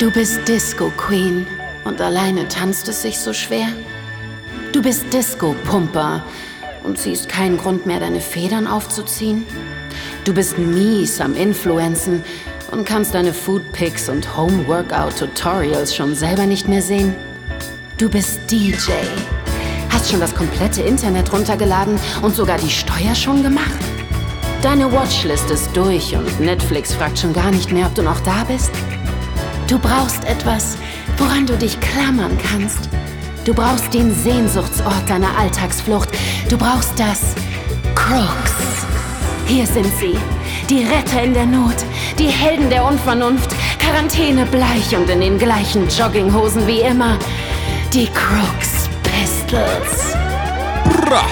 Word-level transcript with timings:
Du 0.00 0.10
bist 0.10 0.48
Disco 0.48 0.90
Queen 0.96 1.46
und 1.84 2.00
alleine 2.00 2.48
tanzt 2.48 2.88
es 2.88 3.02
sich 3.02 3.18
so 3.18 3.34
schwer. 3.34 3.66
Du 4.72 4.80
bist 4.80 5.12
Disco 5.12 5.54
Pumper 5.66 6.24
und 6.84 6.98
siehst 6.98 7.28
keinen 7.28 7.58
Grund 7.58 7.84
mehr, 7.84 8.00
deine 8.00 8.22
Federn 8.22 8.66
aufzuziehen. 8.66 9.44
Du 10.24 10.32
bist 10.32 10.56
mies 10.56 11.20
am 11.20 11.36
Influenzen 11.36 12.24
und 12.70 12.86
kannst 12.86 13.12
deine 13.12 13.34
Food 13.34 13.72
Pics 13.72 14.08
und 14.08 14.38
Home 14.38 14.66
Workout 14.66 15.18
Tutorials 15.18 15.94
schon 15.94 16.14
selber 16.14 16.46
nicht 16.46 16.66
mehr 16.66 16.80
sehen. 16.80 17.14
Du 17.98 18.08
bist 18.08 18.40
DJ. 18.50 18.92
Hast 19.90 20.10
schon 20.10 20.20
das 20.20 20.34
komplette 20.34 20.80
Internet 20.80 21.30
runtergeladen 21.30 22.00
und 22.22 22.34
sogar 22.34 22.56
die 22.56 22.70
Steuer 22.70 23.14
schon 23.14 23.42
gemacht? 23.42 23.78
Deine 24.62 24.90
Watchlist 24.90 25.50
ist 25.50 25.68
durch 25.76 26.16
und 26.16 26.40
Netflix 26.40 26.94
fragt 26.94 27.18
schon 27.18 27.34
gar 27.34 27.50
nicht 27.50 27.70
mehr, 27.70 27.86
ob 27.86 27.94
du 27.94 28.02
noch 28.02 28.20
da 28.20 28.44
bist. 28.44 28.70
Du 29.70 29.78
brauchst 29.78 30.24
etwas, 30.24 30.76
woran 31.16 31.46
du 31.46 31.56
dich 31.56 31.78
klammern 31.78 32.36
kannst. 32.50 32.88
Du 33.44 33.54
brauchst 33.54 33.94
den 33.94 34.12
Sehnsuchtsort 34.12 35.08
deiner 35.08 35.38
Alltagsflucht. 35.38 36.08
Du 36.48 36.58
brauchst 36.58 36.98
das 36.98 37.20
Crooks. 37.94 38.52
Hier 39.46 39.64
sind 39.68 39.86
sie, 40.00 40.18
die 40.68 40.82
Retter 40.82 41.22
in 41.22 41.34
der 41.34 41.46
Not, 41.46 41.76
die 42.18 42.26
Helden 42.26 42.68
der 42.68 42.84
Unvernunft, 42.84 43.54
Quarantäne 43.78 44.44
bleich 44.46 44.96
und 44.96 45.08
in 45.08 45.20
den 45.20 45.38
gleichen 45.38 45.88
Jogginghosen 45.88 46.66
wie 46.66 46.80
immer. 46.80 47.16
Die 47.94 48.06
Crooks 48.06 48.88
Pistols. 49.04 50.16
Bra. 51.06 51.22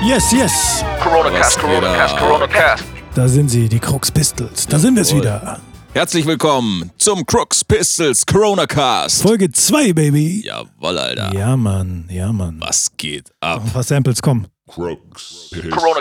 Yes, 0.00 0.30
yes. 0.30 0.84
Corona 1.02 1.30
Cast, 1.30 1.58
Corona 1.58 1.92
Cast? 1.96 2.16
Corona 2.16 2.46
Cast. 2.46 2.84
Da 3.16 3.26
sind 3.26 3.48
sie, 3.48 3.68
die 3.68 3.80
Crooks 3.80 4.12
Pistols. 4.12 4.68
Da 4.68 4.78
sind 4.78 4.94
wir 4.94 5.02
es 5.02 5.12
wieder. 5.12 5.58
Herzlich 5.92 6.24
willkommen 6.24 6.90
zum 6.98 7.26
Crooks 7.26 7.64
Pistols 7.64 8.24
Corona 8.24 8.66
Cast. 8.66 9.22
Folge 9.22 9.50
2, 9.50 9.92
Baby. 9.92 10.42
Jawoll, 10.46 10.98
Alter. 10.98 11.32
Ja, 11.34 11.56
Mann, 11.56 12.08
ja, 12.10 12.32
Mann. 12.32 12.56
Was 12.60 12.92
geht 12.96 13.30
ab? 13.40 13.62
Ein 13.64 13.72
paar 13.72 13.82
Samples 13.82 14.22
kommen. 14.22 14.46
Corona 14.66 14.96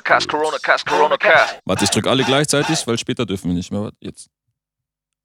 Cast, 0.03 0.29
Corona 0.29 0.57
Cast, 0.61 0.85
Corona 0.85 1.17
Cast. 1.17 1.55
Warte, 1.65 1.83
ich 1.85 1.89
drück 1.89 2.05
alle 2.05 2.23
gleichzeitig, 2.23 2.85
weil 2.85 2.97
später 2.99 3.25
dürfen 3.25 3.47
wir 3.49 3.55
nicht 3.55 3.71
mehr. 3.71 3.81
Warte, 3.81 3.97
Jetzt. 3.99 4.29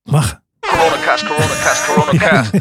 Mach. 0.06 0.36
Corona 0.62 0.96
Cast, 1.04 1.26
Corona 1.26 1.54
Cast, 1.62 1.86
Corona 1.86 2.18
Cast. 2.18 2.54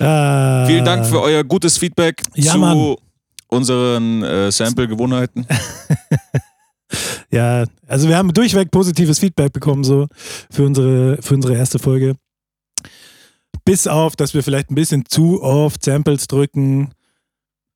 Äh, 0.00 0.66
Vielen 0.66 0.84
Dank 0.84 1.06
für 1.06 1.20
euer 1.22 1.44
gutes 1.44 1.78
Feedback 1.78 2.24
Ja, 2.34 2.52
zu 2.52 2.58
Mann. 2.58 2.96
unseren 3.46 4.24
äh, 4.24 4.50
Sample-Gewohnheiten. 4.50 5.46
Ja, 7.30 7.64
also 7.86 8.08
wir 8.08 8.16
haben 8.16 8.32
durchweg 8.32 8.70
positives 8.70 9.18
Feedback 9.18 9.52
bekommen, 9.52 9.84
so 9.84 10.06
für 10.50 10.64
unsere, 10.64 11.18
für 11.20 11.34
unsere 11.34 11.56
erste 11.56 11.78
Folge. 11.78 12.16
Bis 13.64 13.86
auf, 13.86 14.14
dass 14.14 14.34
wir 14.34 14.42
vielleicht 14.42 14.70
ein 14.70 14.76
bisschen 14.76 15.04
zu 15.08 15.42
oft 15.42 15.84
Samples 15.84 16.28
drücken. 16.28 16.92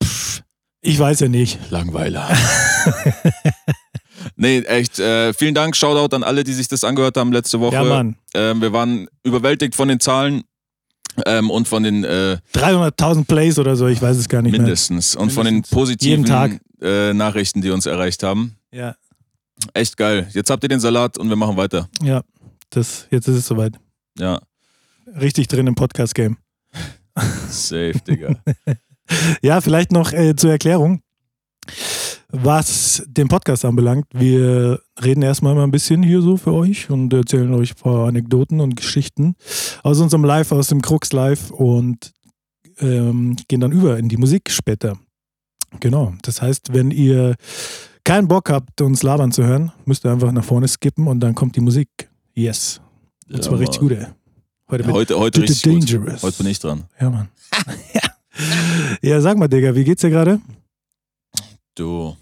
Pff, 0.03 0.42
ich 0.83 0.98
weiß 0.98 1.20
ja 1.20 1.29
nicht. 1.29 1.59
Langweiler. 1.70 2.29
nee, 4.37 4.61
echt. 4.61 5.01
Äh, 5.01 5.34
vielen 5.34 5.55
Dank. 5.55 5.77
Shoutout 5.77 6.14
an 6.14 6.23
alle, 6.23 6.45
die 6.45 6.53
sich 6.53 6.69
das 6.69 6.85
angehört 6.85 7.17
haben 7.17 7.33
letzte 7.33 7.59
Woche. 7.61 7.75
Ja, 7.75 7.85
Mann. 7.85 8.17
Ähm, 8.35 8.62
wir 8.62 8.73
waren 8.73 9.09
überwältigt 9.25 9.75
von 9.75 9.89
den 9.89 9.98
Zahlen 9.98 10.45
ähm, 11.27 11.51
und 11.51 11.67
von 11.67 11.83
den 11.83 12.05
äh, 12.05 12.39
300.000 12.55 13.27
Plays 13.27 13.59
oder 13.59 13.75
so, 13.77 13.89
ich 13.89 14.01
weiß 14.01 14.17
es 14.17 14.29
gar 14.29 14.42
nicht 14.42 14.53
mindestens 14.53 15.17
und 15.17 15.33
von 15.33 15.45
den 15.45 15.57
Mindestens. 15.57 15.77
positiven. 15.77 16.61
Äh, 16.81 17.12
Nachrichten, 17.12 17.61
die 17.61 17.70
uns 17.70 17.85
erreicht 17.85 18.23
haben. 18.23 18.57
mehr. 18.73 18.97
Echt 19.75 19.97
geil. 19.97 20.28
Jetzt 20.33 20.50
habt 20.50 20.62
ihr 20.62 20.69
den 20.69 20.80
Salat 20.80 21.19
und 21.19 21.28
wir 21.28 21.36
machen 21.36 21.56
weiter. 21.56 21.89
Ja. 22.03 22.22
Das, 22.70 23.06
jetzt 23.11 23.27
ist 23.28 23.36
es 23.36 23.47
soweit. 23.47 23.78
Ja, 24.19 24.41
Richtig 25.19 25.48
drin 25.48 25.67
im 25.67 25.75
Podcast-Game. 25.75 26.36
safe, 27.48 28.01
Digga. 28.07 28.36
Ja, 29.42 29.61
vielleicht 29.61 29.90
noch 29.90 30.12
äh, 30.12 30.36
zur 30.36 30.52
Erklärung, 30.52 31.02
was 32.29 33.02
den 33.08 33.27
Podcast 33.27 33.64
anbelangt. 33.64 34.07
Wir 34.12 34.80
reden 35.02 35.23
erstmal 35.23 35.57
mal 35.57 35.64
ein 35.64 35.73
bisschen 35.73 36.05
hier 36.05 36.23
so 36.23 36.36
für 36.36 36.52
euch 36.52 36.90
und 36.90 37.12
erzählen 37.12 37.52
euch 37.52 37.73
ein 37.73 37.83
paar 37.83 38.06
Anekdoten 38.06 38.61
und 38.61 38.77
Geschichten 38.77 39.35
aus 39.83 39.98
unserem 39.98 40.23
Live, 40.23 40.52
aus 40.52 40.68
dem 40.68 40.80
Krux 40.80 41.12
Live 41.12 41.51
und 41.51 42.12
ähm, 42.79 43.35
gehen 43.48 43.58
dann 43.61 43.73
über 43.73 43.98
in 43.98 44.08
die 44.08 44.17
Musik 44.17 44.48
später. 44.48 44.96
Genau. 45.80 46.14
Das 46.23 46.40
heißt, 46.40 46.73
wenn 46.73 46.92
ihr 46.92 47.35
keinen 48.05 48.28
Bock 48.28 48.50
habt, 48.50 48.80
uns 48.80 49.02
labern 49.02 49.33
zu 49.33 49.44
hören, 49.44 49.72
müsst 49.84 50.05
ihr 50.05 50.12
einfach 50.12 50.33
nach 50.33 50.44
vorne 50.44 50.68
skippen 50.68 51.06
und 51.06 51.20
dann 51.20 51.34
kommt 51.34 51.56
die 51.56 51.61
Musik. 51.61 51.88
Yes. 52.34 52.80
Und 53.28 53.36
Ja, 53.36 53.42
zwar 53.42 53.58
richtig 53.58 53.80
gut, 53.80 53.92
ey. 53.92 54.06
Heute 54.70 54.83
Ja, 54.83 54.86
mit 54.88 54.96
heute 54.96 55.18
heute 55.18 55.42
richtig 55.42 55.62
gut. 55.62 55.92
Dangerous. 55.92 56.22
Heute 56.22 56.36
bin 56.38 56.46
ich 56.46 56.58
dran. 56.58 56.84
Ja, 57.00 57.11
Mann. 57.11 57.28
ja. 57.94 58.00
ja, 59.02 59.20
sag 59.20 59.36
mal, 59.36 59.48
Digga, 59.48 59.74
wie 59.74 59.84
geht's 59.84 60.02
dir 60.02 60.11
gerade? 60.11 60.40
Du, 61.74 62.16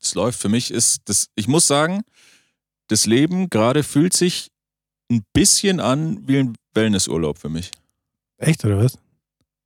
es 0.00 0.14
läuft 0.14 0.40
für 0.40 0.48
mich 0.48 0.70
ist 0.70 1.02
das. 1.06 1.28
Ich 1.34 1.48
muss 1.48 1.66
sagen, 1.66 2.02
das 2.88 3.06
Leben 3.06 3.50
gerade 3.50 3.82
fühlt 3.82 4.12
sich 4.14 4.50
ein 5.10 5.22
bisschen 5.32 5.80
an 5.80 6.26
wie 6.26 6.38
ein 6.38 6.54
Wellnessurlaub 6.74 7.38
für 7.38 7.48
mich. 7.48 7.70
Echt, 8.38 8.64
oder 8.64 8.78
was? 8.78 8.98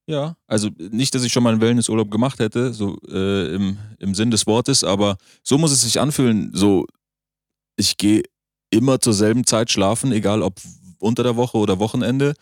Ja, 0.07 0.37
also 0.47 0.69
nicht, 0.79 1.15
dass 1.15 1.25
ich 1.25 1.33
schon 1.33 1.43
mal 1.43 1.53
einen 1.53 1.63
Wellnessurlaub 1.63 2.11
gemacht 2.11 2.39
hätte, 2.39 2.75
so 2.75 2.99
äh, 3.09 3.55
im, 3.55 3.79
im 3.99 4.15
Sinn 4.15 4.31
des 4.31 4.47
Wortes, 4.47 4.85
aber 4.85 5.17
so 5.43 5.57
muss 5.57 5.73
es 5.73 5.81
sich 5.81 5.99
anfühlen. 5.99 6.51
So, 6.53 6.87
ich 7.77 7.97
gehe 7.97 8.23
immer 8.71 9.01
zur 9.01 9.15
selben 9.15 9.47
Zeit 9.47 9.71
schlafen, 9.71 10.13
egal 10.13 10.43
ob 10.43 10.61
unter 10.99 11.23
der 11.23 11.37
Woche 11.37 11.57
oder 11.57 11.79
Wochenende. 11.79 12.35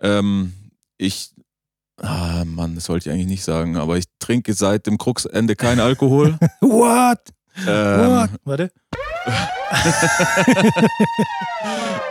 Ähm, 0.00 0.52
ich, 0.98 1.30
ah 1.96 2.44
Mann, 2.44 2.74
das 2.74 2.88
wollte 2.90 3.08
ich 3.08 3.14
eigentlich 3.14 3.28
nicht 3.28 3.44
sagen, 3.44 3.78
aber 3.78 3.96
ich 3.96 4.04
trinke 4.18 4.52
seit 4.52 4.86
dem 4.86 4.98
Kruxende 4.98 5.56
kein 5.56 5.80
Alkohol. 5.80 6.38
What? 6.60 7.20
ähm, 7.66 8.10
What? 8.10 8.30
Warte. 8.44 8.70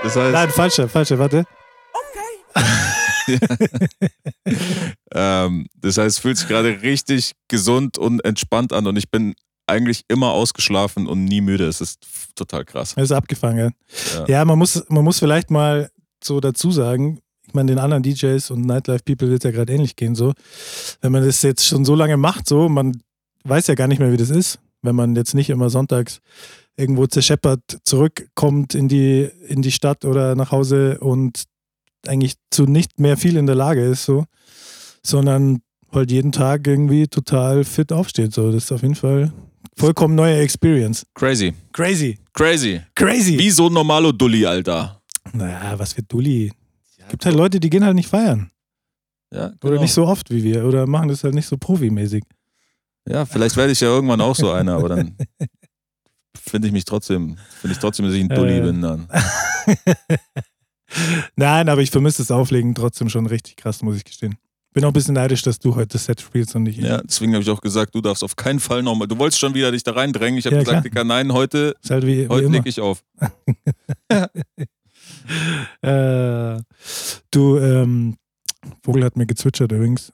das 0.03 0.15
heißt, 0.15 0.31
Nein, 0.33 0.49
falscher, 0.49 0.89
falscher, 0.89 1.19
warte. 1.19 1.45
ähm, 5.13 5.67
das 5.75 5.97
heißt, 5.97 6.17
es 6.17 6.19
fühlt 6.19 6.37
sich 6.37 6.47
gerade 6.47 6.81
richtig 6.81 7.33
gesund 7.47 7.97
und 7.97 8.23
entspannt 8.25 8.73
an 8.73 8.87
und 8.87 8.97
ich 8.97 9.09
bin 9.09 9.35
eigentlich 9.67 10.03
immer 10.07 10.31
ausgeschlafen 10.31 11.07
und 11.07 11.25
nie 11.25 11.41
müde. 11.41 11.67
Es 11.67 11.79
ist 11.79 11.99
total 12.35 12.65
krass. 12.65 12.95
Das 12.95 13.05
ist 13.05 13.11
abgefangen. 13.11 13.73
Ja. 14.13 14.25
Ja, 14.27 14.45
man, 14.45 14.57
muss, 14.57 14.83
man 14.89 15.03
muss 15.03 15.19
vielleicht 15.19 15.51
mal 15.51 15.89
so 16.23 16.39
dazu 16.39 16.71
sagen, 16.71 17.19
ich 17.47 17.53
meine, 17.53 17.71
den 17.71 17.79
anderen 17.79 18.03
DJs 18.03 18.51
und 18.51 18.65
Nightlife-People 18.65 19.29
wird 19.29 19.43
es 19.43 19.45
ja 19.45 19.51
gerade 19.51 19.73
ähnlich 19.73 19.95
gehen, 19.95 20.15
so. 20.15 20.33
Wenn 21.01 21.11
man 21.11 21.25
das 21.25 21.41
jetzt 21.41 21.65
schon 21.65 21.85
so 21.85 21.95
lange 21.95 22.17
macht, 22.17 22.47
so, 22.47 22.69
man 22.69 23.01
weiß 23.43 23.67
ja 23.67 23.75
gar 23.75 23.87
nicht 23.87 23.99
mehr, 23.99 24.11
wie 24.11 24.17
das 24.17 24.29
ist, 24.29 24.59
wenn 24.81 24.95
man 24.95 25.15
jetzt 25.15 25.33
nicht 25.33 25.49
immer 25.49 25.69
sonntags 25.69 26.19
irgendwo 26.77 27.07
zerscheppert 27.07 27.61
zurückkommt 27.83 28.75
in 28.75 28.87
die, 28.87 29.29
in 29.47 29.61
die 29.61 29.71
Stadt 29.71 30.05
oder 30.05 30.35
nach 30.35 30.51
Hause 30.51 30.99
und 30.99 31.43
eigentlich 32.07 32.35
zu 32.51 32.63
nicht 32.65 32.99
mehr 32.99 33.17
viel 33.17 33.37
in 33.37 33.45
der 33.45 33.55
Lage 33.55 33.83
ist, 33.83 34.05
so, 34.05 34.25
sondern 35.03 35.61
halt 35.91 36.11
jeden 36.11 36.31
Tag 36.31 36.67
irgendwie 36.67 37.07
total 37.07 37.63
fit 37.63 37.91
aufsteht. 37.91 38.33
So. 38.33 38.51
Das 38.51 38.65
ist 38.65 38.71
auf 38.71 38.81
jeden 38.81 38.95
Fall 38.95 39.31
vollkommen 39.77 40.15
neue 40.15 40.37
Experience. 40.37 41.05
Crazy. 41.15 41.53
Crazy. 41.73 42.19
Crazy. 42.33 42.81
Crazy. 42.95 43.37
Wie 43.37 43.49
so 43.49 43.67
ein 43.67 43.73
normalo 43.73 44.11
Dulli, 44.11 44.45
Alter. 44.45 45.01
Naja, 45.33 45.77
was 45.77 45.93
für 45.93 46.03
Dulli. 46.03 46.51
Gibt 47.09 47.25
halt 47.25 47.35
Leute, 47.35 47.59
die 47.59 47.69
gehen 47.69 47.83
halt 47.83 47.95
nicht 47.95 48.07
feiern. 48.09 48.51
Ja, 49.33 49.47
Oder 49.61 49.71
genau. 49.71 49.81
nicht 49.81 49.93
so 49.93 50.05
oft 50.05 50.29
wie 50.29 50.43
wir. 50.43 50.65
Oder 50.65 50.85
machen 50.87 51.09
das 51.09 51.23
halt 51.23 51.33
nicht 51.33 51.47
so 51.47 51.57
profimäßig. 51.57 52.23
Ja, 53.07 53.25
vielleicht 53.25 53.57
werde 53.57 53.71
ich 53.71 53.79
ja 53.79 53.87
irgendwann 53.87 54.21
auch 54.21 54.35
so 54.35 54.51
einer, 54.51 54.73
aber 54.75 54.89
dann 54.89 55.15
finde 56.39 56.67
ich 56.67 56.73
mich 56.73 56.85
trotzdem, 56.85 57.37
finde 57.59 57.73
ich 57.73 57.79
trotzdem, 57.79 58.05
dass 58.05 58.13
ich 58.13 58.21
ein 58.21 58.29
Dulli 58.29 58.57
Äh. 58.57 58.61
bin 58.61 58.81
dann. 58.81 59.07
Nein, 61.35 61.69
aber 61.69 61.81
ich 61.81 61.91
vermisse 61.91 62.23
das 62.23 62.31
Auflegen 62.31 62.73
trotzdem 62.75 63.09
schon 63.09 63.25
richtig 63.27 63.57
krass, 63.57 63.81
muss 63.81 63.95
ich 63.97 64.03
gestehen. 64.05 64.37
Bin 64.73 64.83
auch 64.85 64.89
ein 64.89 64.93
bisschen 64.93 65.15
neidisch, 65.15 65.41
dass 65.41 65.57
du 65.59 65.75
heute 65.75 65.87
das 65.93 66.05
Set 66.05 66.21
spielst 66.21 66.55
und 66.55 66.63
nicht 66.63 66.77
ich. 66.77 66.85
Ja, 66.85 67.01
deswegen 67.01 67.33
habe 67.33 67.41
ich 67.43 67.49
auch 67.49 67.61
gesagt, 67.61 67.95
du 67.95 68.01
darfst 68.01 68.23
auf 68.23 68.35
keinen 68.35 68.59
Fall 68.59 68.83
nochmal. 68.83 69.07
Du 69.07 69.17
wolltest 69.17 69.39
schon 69.39 69.53
wieder 69.55 69.71
dich 69.71 69.83
da 69.83 69.93
reindrängen. 69.93 70.37
Ich 70.37 70.45
habe 70.45 70.57
Ja, 70.57 70.63
gesagt. 70.63 70.85
Digga, 70.85 71.03
nein, 71.03 71.33
heute, 71.33 71.75
Ist 71.81 71.89
halt 71.89 72.05
wie, 72.05 72.27
heute 72.27 72.47
leg 72.47 72.63
ich 72.65 72.79
auf. 72.79 73.03
Äh, 75.81 76.59
du, 77.31 77.57
ähm, 77.59 78.17
Vogel 78.83 79.03
hat 79.03 79.15
mir 79.15 79.25
gezwitschert 79.25 79.71
übrigens. 79.71 80.11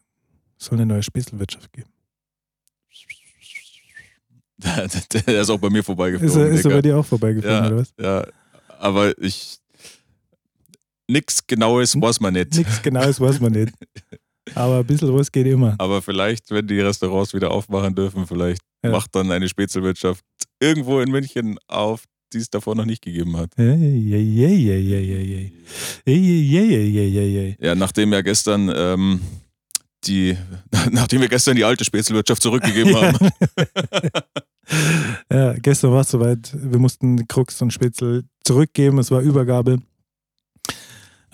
Es 0.60 0.66
soll 0.66 0.78
eine 0.78 0.86
neue 0.86 1.04
Späßelwirtschaft 1.04 1.72
geben. 1.74 1.90
Der, 5.28 5.42
ist 5.42 5.50
auch 5.50 5.58
bei 5.60 5.70
mir 5.70 5.80
Ist, 5.80 5.86
vorbeigeflogen. 5.86 6.38
er- 6.42 6.48
ist 6.50 6.66
er 6.66 6.72
bei 6.72 6.82
dir 6.82 6.98
auch 6.98 7.06
vorbeigeflogen, 7.06 7.58
Ja. 7.64 7.68
oder 7.68 7.78
was? 7.78 7.94
Ja, 8.00 8.26
aber 8.80 9.18
ich. 9.22 9.58
Nix 11.08 11.46
Genaues 11.46 12.00
weiß 12.00 12.20
man 12.20 12.34
nicht. 12.34 12.56
Nichts 12.56 12.82
Genaues 12.82 13.20
weiß 13.20 13.40
man 13.40 13.52
nicht. 13.52 13.72
Aber 14.54 14.80
ein 14.80 14.86
bisschen 14.86 15.14
was 15.14 15.32
geht 15.32 15.48
immer. 15.48 15.76
Aber 15.80 16.02
vielleicht, 16.02 16.52
wenn 16.52 16.68
die 16.68 16.80
Restaurants 16.80 17.34
wieder 17.34 17.52
aufmachen 17.52 17.96
dürfen, 17.96 18.28
vielleicht 18.28 18.62
Ja. 18.84 18.92
macht 18.92 19.16
dann 19.16 19.32
eine 19.32 19.48
Spätzlewirtschaft 19.50 20.24
irgendwo 20.60 21.00
in 21.00 21.10
München 21.12 21.58
auf, 21.68 22.04
die 22.34 22.38
es 22.40 22.50
davor 22.50 22.76
noch 22.76 22.86
nicht 22.86 23.02
gegeben 23.04 23.36
hat. 23.38 23.52
Ja, 27.60 27.76
nachdem 27.76 28.14
ja 28.14 28.22
gestern 28.22 28.72
ähm, 28.76 29.22
die, 30.06 30.38
nachdem 30.92 31.22
wir 31.22 31.30
gestern 31.30 31.56
die 31.56 31.64
alte 31.64 31.84
Spätzlewirtschaft 31.86 32.42
zurückgegeben 32.42 32.96
haben. 32.96 33.18
Ja, 35.32 35.54
gestern 35.54 35.92
war 35.92 36.02
es 36.02 36.10
soweit. 36.10 36.52
Wir 36.60 36.80
mussten 36.80 37.28
Krux 37.28 37.62
und 37.62 37.72
Spätzle 37.72 38.24
zurückgeben. 38.44 38.98
Es 39.00 39.12
war 39.12 39.22
Übergabe 39.22 39.78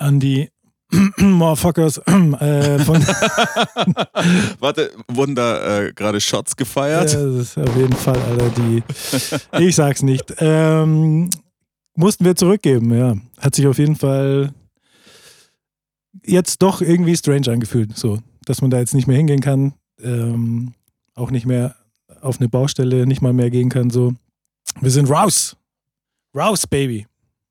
an 0.02 0.20
die 0.20 0.50
Motherfuckers 1.18 1.98
äh, 2.06 2.80
von 2.80 3.02
Warte, 4.60 4.92
wurden 5.08 5.36
da 5.36 5.80
äh, 5.84 5.94
gerade 5.94 6.20
Shots 6.20 6.52
Ja, 6.52 6.56
gefeiert? 6.58 7.14
das 7.14 7.16
ist 7.16 7.58
auf 7.58 7.76
jeden 7.78 7.94
Fall, 7.94 8.18
Alter, 8.22 8.50
die. 8.50 8.84
Ich 9.66 9.76
sag's 9.76 10.04
nicht. 10.04 10.34
Ähm, 10.40 11.30
mussten 11.96 12.26
wir 12.26 12.36
zurückgeben, 12.36 12.94
ja. 12.94 13.16
Hat 13.38 13.56
sich 13.56 13.68
auf 13.68 13.78
jeden 13.78 13.96
Fall 13.96 14.54
jetzt 16.26 16.62
doch 16.62 16.82
irgendwie 16.82 17.16
strange 17.16 17.50
angefühlt, 17.52 17.98
so, 17.98 18.20
dass 18.46 18.62
man 18.62 18.70
da 18.70 18.80
jetzt 18.80 18.94
nicht 18.94 19.08
mehr 19.08 19.18
hingehen 19.18 19.40
kann, 19.42 19.74
ähm, 20.02 20.74
auch 21.16 21.32
nicht 21.32 21.46
mehr 21.46 21.76
auf 22.22 22.40
eine 22.40 22.50
Baustelle 22.50 23.08
nicht 23.08 23.22
mal 23.22 23.34
mehr 23.34 23.50
gehen 23.50 23.70
kann, 23.70 23.90
so. 23.90 24.14
Wir 24.82 24.92
sind 24.92 25.10
raus. 25.10 25.56
Raus, 26.36 26.68
Baby. 26.68 27.08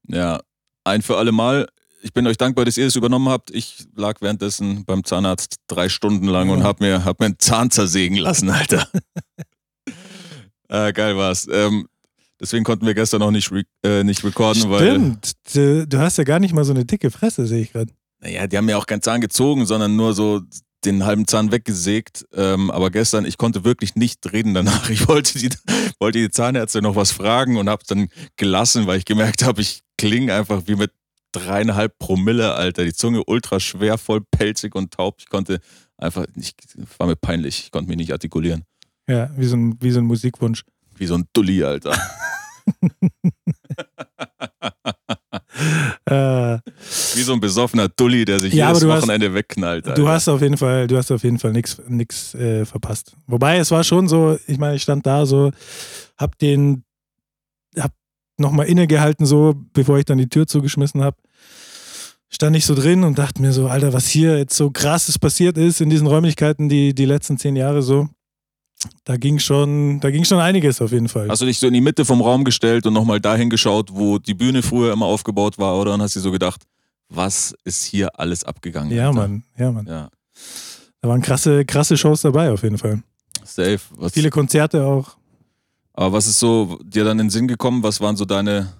Ja, 0.08 0.40
ein 0.84 1.02
für 1.02 1.16
alle 1.16 1.32
Mal. 1.32 1.66
Ich 2.02 2.12
bin 2.12 2.26
euch 2.26 2.38
dankbar, 2.38 2.64
dass 2.64 2.76
ihr 2.76 2.86
es 2.86 2.96
übernommen 2.96 3.28
habt. 3.28 3.50
Ich 3.50 3.84
lag 3.94 4.20
währenddessen 4.22 4.84
beim 4.86 5.04
Zahnarzt 5.04 5.56
drei 5.66 5.88
Stunden 5.88 6.26
lang 6.26 6.48
und 6.50 6.60
Ja. 6.60 6.64
hab 6.64 6.80
mir, 6.80 7.04
hab 7.04 7.20
mir 7.20 7.26
einen 7.26 7.38
Zahn 7.38 7.70
zersägen 7.70 8.16
lassen, 8.16 8.48
Alter. 8.50 8.88
äh, 10.68 10.92
geil 10.92 11.16
war's. 11.16 11.46
Ähm, 11.50 11.86
deswegen 12.40 12.64
konnten 12.64 12.86
wir 12.86 12.94
gestern 12.94 13.20
noch 13.20 13.30
nicht, 13.30 13.50
re 13.52 13.64
äh, 13.84 14.04
nicht 14.04 14.24
recorden, 14.24 14.70
weil. 14.70 14.88
Stimmt. 14.90 15.32
Du, 15.54 15.98
hast 15.98 16.18
ja 16.18 16.24
gar 16.24 16.38
nicht 16.38 16.54
mal 16.54 16.64
so 16.64 16.72
eine 16.72 16.84
dicke 16.84 17.10
Fresse, 17.10 17.46
sehe 17.46 17.62
ich 17.62 17.72
gerade. 17.72 17.92
Naja, 18.20 18.46
die 18.46 18.56
haben 18.56 18.66
mir 18.66 18.78
auch 18.78 18.86
keinen 18.86 19.02
Zahn 19.02 19.20
gezogen, 19.20 19.66
sondern 19.66 19.96
nur 19.96 20.14
so 20.14 20.40
den 20.84 21.04
halben 21.04 21.26
Zahn 21.26 21.52
weggesägt. 21.52 22.24
Ähm, 22.32 22.70
aber 22.70 22.90
gestern, 22.90 23.24
ich 23.26 23.36
konnte 23.36 23.64
wirklich 23.64 23.94
nicht 23.96 24.30
reden 24.32 24.54
danach. 24.54 24.88
Ich 24.90 25.06
wollte 25.08 25.38
die, 25.38 25.50
wollte 25.98 26.18
die 26.18 26.30
Zahnärzte 26.30 26.80
noch 26.82 26.96
was 26.96 27.12
fragen 27.12 27.56
und 27.58 27.68
habe 27.68 27.82
dann 27.86 28.08
gelassen, 28.36 28.86
weil 28.86 28.98
ich 28.98 29.04
gemerkt 29.04 29.42
habe, 29.44 29.60
ich 29.60 29.82
klinge 29.98 30.34
einfach 30.34 30.62
wie 30.66 30.76
mit 30.76 30.92
dreieinhalb 31.32 31.98
Promille, 31.98 32.54
Alter. 32.54 32.84
Die 32.84 32.92
Zunge 32.92 33.22
ultra 33.26 33.60
schwer, 33.60 33.98
voll 33.98 34.20
pelzig 34.30 34.74
und 34.74 34.92
taub. 34.92 35.16
Ich 35.20 35.28
konnte 35.28 35.60
einfach, 35.96 36.26
nicht, 36.34 36.56
war 36.98 37.06
mir 37.06 37.16
peinlich. 37.16 37.60
Ich 37.64 37.70
konnte 37.70 37.88
mich 37.88 37.96
nicht 37.96 38.12
artikulieren. 38.12 38.64
Ja, 39.08 39.30
wie 39.36 39.46
so 39.46 39.56
ein, 39.56 39.76
wie 39.80 39.90
so 39.90 40.00
ein 40.00 40.04
Musikwunsch. 40.06 40.64
Wie 40.96 41.06
so 41.06 41.14
ein 41.14 41.24
Dulli, 41.32 41.64
Alter. 41.64 41.92
Äh, 46.06 46.58
Wie 47.14 47.22
so 47.22 47.32
ein 47.32 47.40
besoffener 47.40 47.88
Dulli, 47.88 48.24
der 48.24 48.40
sich 48.40 48.54
Ja, 48.54 48.68
jedes 48.68 48.82
du 48.82 48.92
hast- 48.92 49.02
Wochenende 49.02 49.34
wegknallt. 49.34 49.86
Alter. 49.86 50.00
Du 50.00 50.08
hast 50.08 50.28
auf 50.28 50.40
jeden 50.42 50.56
Fall, 50.56 50.86
du 50.86 50.96
hast 50.96 51.10
auf 51.10 51.22
jeden 51.22 51.38
Fall 51.38 51.52
nichts 51.52 52.34
äh, 52.34 52.64
verpasst. 52.64 53.14
Wobei 53.26 53.58
es 53.58 53.70
war 53.70 53.84
schon 53.84 54.08
so, 54.08 54.38
ich 54.46 54.58
meine, 54.58 54.76
ich 54.76 54.82
stand 54.82 55.06
da 55.06 55.26
so, 55.26 55.50
hab 56.16 56.38
den, 56.38 56.84
hab 57.78 57.92
nochmal 58.40 58.66
innegehalten 58.66 59.26
so, 59.26 59.54
bevor 59.72 59.98
ich 59.98 60.04
dann 60.04 60.18
die 60.18 60.28
Tür 60.28 60.46
zugeschmissen 60.46 61.02
hab. 61.02 61.16
Stand 62.28 62.54
ich 62.56 62.64
so 62.64 62.74
drin 62.74 63.02
und 63.04 63.18
dachte 63.18 63.42
mir 63.42 63.52
so, 63.52 63.66
Alter, 63.66 63.92
was 63.92 64.08
hier 64.08 64.38
jetzt 64.38 64.56
so 64.56 64.70
krasses 64.70 65.18
passiert 65.18 65.58
ist 65.58 65.80
in 65.80 65.90
diesen 65.90 66.06
Räumlichkeiten 66.06 66.68
die, 66.68 66.94
die 66.94 67.04
letzten 67.04 67.38
zehn 67.38 67.56
Jahre 67.56 67.82
so. 67.82 68.08
Da 69.04 69.16
ging 69.16 69.38
schon, 69.38 70.00
da 70.00 70.10
ging 70.10 70.24
schon 70.24 70.38
einiges 70.38 70.80
auf 70.80 70.92
jeden 70.92 71.08
Fall. 71.08 71.28
Hast 71.28 71.42
du 71.42 71.46
dich 71.46 71.58
so 71.58 71.66
in 71.66 71.74
die 71.74 71.80
Mitte 71.82 72.04
vom 72.04 72.22
Raum 72.22 72.44
gestellt 72.44 72.86
und 72.86 72.94
nochmal 72.94 73.20
dahin 73.20 73.50
geschaut, 73.50 73.90
wo 73.92 74.18
die 74.18 74.32
Bühne 74.34 74.62
früher 74.62 74.92
immer 74.92 75.06
aufgebaut 75.06 75.58
war, 75.58 75.76
oder? 75.78 75.92
Und 75.94 76.02
hast 76.02 76.16
dir 76.16 76.20
so 76.20 76.30
gedacht, 76.30 76.62
was 77.08 77.54
ist 77.64 77.84
hier 77.84 78.18
alles 78.18 78.44
abgegangen? 78.44 78.90
ja, 78.92 79.08
Alter? 79.08 79.20
Mann, 79.20 79.44
ja, 79.58 79.72
Mann. 79.72 79.86
Ja, 79.86 80.08
Da 81.02 81.08
waren 81.08 81.20
krasse, 81.20 81.64
krasse 81.64 81.96
Shows 81.98 82.22
dabei 82.22 82.50
auf 82.52 82.62
jeden 82.62 82.78
Fall. 82.78 83.02
safe. 83.44 83.80
Was, 83.96 84.12
Viele 84.12 84.30
Konzerte 84.30 84.86
auch. 84.86 85.16
Aber 85.92 86.12
was 86.12 86.26
ist 86.26 86.38
so 86.38 86.78
dir 86.82 87.04
dann 87.04 87.18
in 87.18 87.26
den 87.26 87.30
Sinn 87.30 87.48
gekommen? 87.48 87.82
Was 87.82 88.00
waren 88.00 88.16
so 88.16 88.24
deine, 88.24 88.72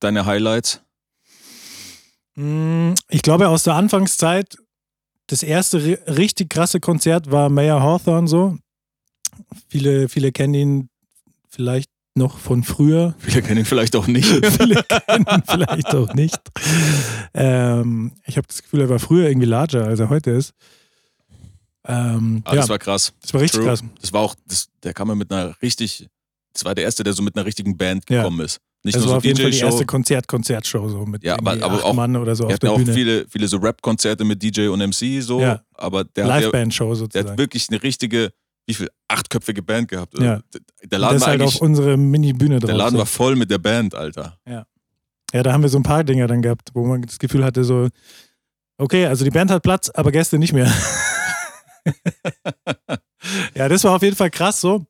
deine 0.00 0.26
Highlights? 0.26 0.80
Mm, 2.36 2.92
Ich 3.08 3.22
glaube, 3.22 3.48
aus 3.48 3.64
der 3.64 3.74
Anfangszeit, 3.74 4.56
das 5.26 5.42
erste 5.42 5.78
ri- 5.78 6.06
richtig 6.16 6.50
krasse 6.50 6.80
Konzert 6.80 7.30
war 7.30 7.48
Mayor 7.48 7.82
Hawthorne 7.82 8.28
so. 8.28 8.56
Viele, 9.68 10.08
viele 10.08 10.32
kennen 10.32 10.54
ihn 10.54 10.88
vielleicht 11.50 11.90
noch 12.14 12.38
von 12.38 12.64
früher. 12.64 13.14
Viele 13.20 13.42
kennen 13.42 13.60
ihn 13.60 13.64
vielleicht 13.64 13.94
auch 13.94 14.06
nicht. 14.08 14.26
viele 14.58 14.82
kennen 14.82 15.26
ihn 15.30 15.42
vielleicht 15.46 15.94
auch 15.94 16.12
nicht. 16.14 16.38
Ähm, 17.34 18.12
ich 18.24 18.36
habe 18.36 18.46
das 18.48 18.60
Gefühl, 18.62 18.80
er 18.80 18.88
war 18.88 18.98
früher 18.98 19.28
irgendwie 19.28 19.46
larger, 19.46 19.84
als 19.84 20.00
er 20.00 20.08
heute 20.10 20.32
ist. 20.32 20.52
Ähm, 21.84 22.42
Ah, 22.44 22.54
ja, 22.54 22.60
das 22.60 22.68
war 22.68 22.78
krass. 22.80 23.12
das 23.22 23.32
war 23.34 23.40
richtig 23.40 23.60
True. 23.60 23.68
krass. 23.68 23.84
Das 24.00 24.12
war 24.12 24.22
auch, 24.22 24.34
das, 24.46 24.68
der 24.82 24.94
kam 24.94 25.08
ja 25.08 25.14
mit 25.14 25.30
einer 25.32 25.54
richtig, 25.62 26.08
das 26.58 26.64
war 26.64 26.74
der 26.74 26.84
erste, 26.84 27.04
der 27.04 27.12
so 27.12 27.22
mit 27.22 27.36
einer 27.36 27.46
richtigen 27.46 27.76
Band 27.76 28.04
Ja. 28.10 28.18
gekommen 28.22 28.40
ist. 28.44 28.58
Nicht 28.84 28.96
Das 28.96 29.02
nur 29.02 29.10
so 29.12 29.16
auf 29.18 29.24
jeden 29.24 29.40
Fall 29.40 29.50
die 29.50 29.58
erste 29.58 29.84
Konzert-Konzertshow 29.86 30.88
so 30.88 31.04
mit 31.06 31.24
Ja, 31.24 31.36
aber- 31.38 31.52
aber 31.62 31.84
auch- 31.84 31.94
Mann 31.94 32.16
oder 32.16 32.34
so 32.36 32.46
auf 32.46 32.58
der 32.58 32.70
ja 32.70 32.74
auch 32.74 32.78
Bühne. 32.78 32.92
viele, 32.92 33.26
viele 33.28 33.48
so 33.48 33.56
Rap-Konzerte 33.58 34.24
mit 34.24 34.42
DJ 34.42 34.68
und 34.68 34.80
MC 34.80 35.20
so, 35.20 35.40
Ja. 35.40 35.62
aber 35.74 36.04
der 36.04 36.24
hat, 36.24 36.30
ja, 36.30 36.36
Liveband-Show 36.46 36.86
der 36.88 36.94
sozusagen. 36.96 37.30
hat 37.30 37.38
wirklich 37.38 37.66
eine 37.70 37.82
richtige, 37.82 38.30
wie 38.66 38.74
viel, 38.74 38.88
achtköpfige 39.08 39.62
Band 39.62 39.88
gehabt. 39.88 40.14
Also, 40.14 40.24
Ja. 40.26 40.40
Der 40.84 40.98
Laden 40.98 41.14
das 41.14 41.22
war 41.22 41.28
halt 41.30 41.42
auf 41.42 41.60
unsere 41.60 41.96
Mini-Bühne 41.96 42.58
drauf. 42.60 42.68
der 42.68 42.76
Laden 42.76 42.92
so. 42.92 42.98
war 42.98 43.06
voll 43.06 43.34
mit 43.36 43.50
der 43.50 43.58
Band, 43.58 43.94
Alter. 43.94 44.38
Ja, 44.46 45.42
da 45.42 45.52
haben 45.52 45.62
wir 45.62 45.68
so 45.68 45.78
ein 45.78 45.82
paar 45.82 46.04
Dinger 46.04 46.26
dann 46.28 46.40
gehabt, 46.42 46.70
wo 46.72 46.84
man 46.86 47.02
das 47.02 47.18
Gefühl 47.18 47.44
hatte, 47.44 47.64
so, 47.64 47.88
okay, 48.78 49.06
also 49.06 49.24
die 49.24 49.30
Band 49.30 49.50
hat 49.50 49.62
Platz, 49.62 49.90
aber 49.90 50.10
Gäste 50.12 50.38
nicht 50.38 50.52
mehr. 50.52 50.72
ja, 53.54 53.68
das 53.68 53.84
war 53.84 53.96
auf 53.96 54.02
jeden 54.02 54.16
Fall 54.16 54.30
krass 54.30 54.60
so. 54.60 54.86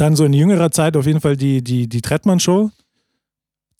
Dann 0.00 0.16
so 0.16 0.24
in 0.24 0.32
jüngerer 0.32 0.70
Zeit 0.70 0.96
auf 0.96 1.06
jeden 1.06 1.20
Fall 1.20 1.36
die, 1.36 1.62
die, 1.62 1.88
die 1.88 2.00
Trettmann-Show. 2.00 2.70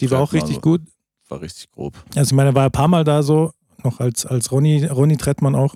Die 0.00 0.10
war 0.10 0.20
auch 0.20 0.30
Trettmann, 0.30 0.48
richtig 0.48 0.62
gut. 0.62 0.82
War 1.28 1.40
richtig 1.40 1.70
grob. 1.70 1.94
Also 2.14 2.30
ich 2.30 2.36
meine, 2.36 2.50
er 2.50 2.54
war 2.54 2.64
ein 2.66 2.70
paar 2.72 2.88
Mal 2.88 3.04
da 3.04 3.22
so, 3.22 3.52
noch 3.84 4.00
als, 4.00 4.26
als 4.26 4.50
Ronny, 4.52 4.84
Ronny 4.84 5.16
Trettmann 5.16 5.54
auch. 5.54 5.74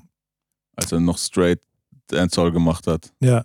Als 0.76 0.92
er 0.92 1.00
noch 1.00 1.16
straight 1.18 1.60
Dancehall 2.08 2.52
gemacht 2.52 2.86
hat. 2.86 3.12
Ja. 3.20 3.44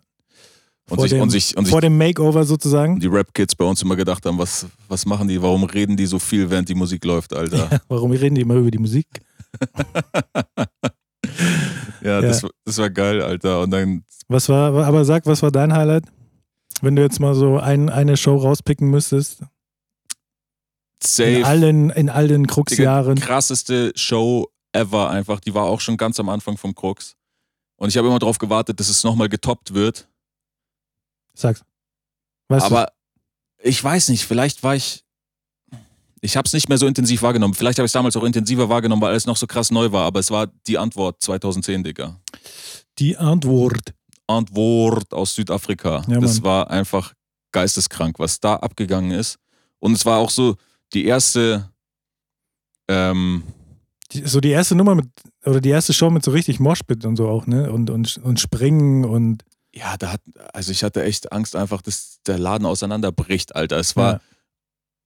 Und 0.90 0.96
Vor 0.96 1.04
sich, 1.04 1.12
dem- 1.12 1.22
und 1.22 1.30
sich, 1.30 1.56
und 1.56 1.66
sich 1.66 1.72
Vor 1.72 1.82
dem 1.82 1.98
Makeover 1.98 2.44
sozusagen. 2.44 3.00
die 3.00 3.08
Rap-Kids 3.08 3.56
bei 3.56 3.64
uns 3.66 3.82
immer 3.84 3.96
gedacht 3.96 4.26
haben, 4.26 4.38
was, 4.40 4.66
was 4.88 5.06
machen 5.06 5.28
die, 5.28 5.40
warum 5.42 5.64
reden 5.66 5.96
die 5.96 6.08
so 6.08 6.18
viel, 6.20 6.50
während 6.50 6.68
die 6.68 6.74
Musik 6.76 7.06
läuft, 7.06 7.34
Alter. 7.34 7.80
Warum 7.88 8.12
reden 8.12 8.36
die 8.36 8.42
immer 8.42 8.56
über 8.56 8.72
die 8.72 8.80
Musik? 8.80 9.06
Ja, 12.02 12.22
Das, 12.22 12.44
war- 12.44 12.50
das 12.66 12.78
war 12.78 12.90
geil, 12.90 13.22
Alter. 13.22 13.62
Und 13.62 13.72
dann, 13.72 14.04
Was 14.28 14.48
war, 14.50 14.74
aber 14.86 15.04
sag, 15.06 15.26
was 15.26 15.42
war 15.42 15.52
dein 15.52 15.74
Highlight? 15.74 16.06
Wenn 16.82 16.96
du 16.96 17.02
jetzt 17.02 17.20
mal 17.20 17.36
so 17.36 17.60
ein, 17.60 17.90
eine 17.90 18.18
Show 18.18 18.36
rauspicken 18.36 18.90
müsstest. 18.90 19.42
In 19.42 19.48
safe, 21.02 21.46
allen, 21.46 21.90
in 21.92 22.10
all 22.10 22.28
den 22.28 22.44
Digga, 22.44 22.54
Krux-Jahren. 22.54 23.16
krasseste 23.16 23.92
Show 23.96 24.48
ever 24.74 25.10
einfach. 25.10 25.40
Die 25.40 25.54
war 25.54 25.66
auch 25.66 25.80
schon 25.82 25.98
ganz 25.98 26.20
am 26.20 26.30
Anfang 26.30 26.58
vom 26.58 26.76
Krux. 26.76 27.16
Und 27.78 27.90
ich 27.90 27.98
habe 27.98 28.08
immer 28.08 28.20
darauf 28.20 28.38
gewartet, 28.38 28.80
dass 28.80 28.90
es 28.90 29.04
nochmal 29.04 29.30
getoppt 29.30 29.74
wird. 29.74 30.08
Sag's. 31.34 31.64
Weißt 32.50 32.66
Aber 32.66 32.92
ich 33.62 33.82
weiß 33.82 34.10
nicht, 34.10 34.26
vielleicht 34.26 34.64
war 34.64 34.76
ich. 34.76 35.04
Ich 36.22 36.36
habe 36.36 36.46
es 36.46 36.54
nicht 36.54 36.68
mehr 36.68 36.78
so 36.78 36.86
intensiv 36.86 37.22
wahrgenommen. 37.22 37.54
Vielleicht 37.54 37.80
habe 37.80 37.86
ich 37.86 37.90
es 37.90 37.94
damals 37.94 38.18
auch 38.18 38.26
intensiver 38.26 38.68
wahrgenommen, 38.68 39.02
weil 39.02 39.12
alles 39.12 39.26
noch 39.26 39.38
so 39.38 39.48
krass 39.48 39.72
neu 39.72 39.94
war. 39.94 40.06
Aber 40.06 40.20
es 40.20 40.30
war 40.32 40.48
die 40.68 40.78
Antwort 40.78 41.22
2010, 41.22 41.84
Digga. 41.86 42.20
du, 42.34 42.40
die 43.00 43.18
Antwort. 43.18 43.94
Antwort 44.30 45.14
aus 45.14 45.36
Südafrika. 45.36 46.04
Ja, 46.08 46.20
das 46.20 46.44
war 46.44 46.70
einfach 46.70 47.14
geisteskrank, 47.52 48.20
was 48.20 48.40
da 48.40 48.56
abgegangen 48.58 49.12
ist. 49.12 49.38
Und 49.80 49.94
es 49.94 50.06
war 50.06 50.20
auch 50.20 50.30
so 50.30 50.56
die 50.94 51.06
erste. 51.06 51.70
Ähm, 52.88 53.44
Die, 54.12 54.26
so 54.28 54.40
die 54.40 54.50
erste 54.50 54.76
Nummer 54.76 54.96
mit, 54.96 55.08
oder 55.46 55.62
die 55.62 55.70
erste 55.70 55.94
Show 55.94 56.10
mit 56.10 56.24
so 56.24 56.32
richtig 56.32 56.60
Moshpit 56.60 57.06
und 57.06 57.16
so 57.16 57.28
auch, 57.28 57.46
ne? 57.48 57.72
Und, 57.72 57.90
und, 57.90 58.18
und 58.18 58.40
Springen 58.40 59.06
und. 59.06 59.44
ja, 59.74 59.98
da 59.98 60.14
hat, 60.14 60.22
also 60.54 60.72
ich 60.72 60.84
hatte 60.84 61.04
echt 61.04 61.32
Angst 61.32 61.56
einfach, 61.56 61.82
dass 61.82 62.20
der 62.26 62.38
Laden 62.40 62.66
auseinanderbricht, 62.66 63.56
Alter. 63.56 63.78
Es 63.78 63.96
war 63.96 64.14
Ja. 64.14 64.22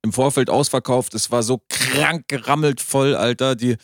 im 0.03 0.13
Vorfeld 0.13 0.50
ausverkauft, 0.50 1.13
es 1.15 1.32
war 1.32 1.44
so 1.44 1.62
krank 1.70 2.27
gerammelt 2.27 2.80
voll, 2.82 3.15
Alter. 3.15 3.56
Die, 3.56 3.75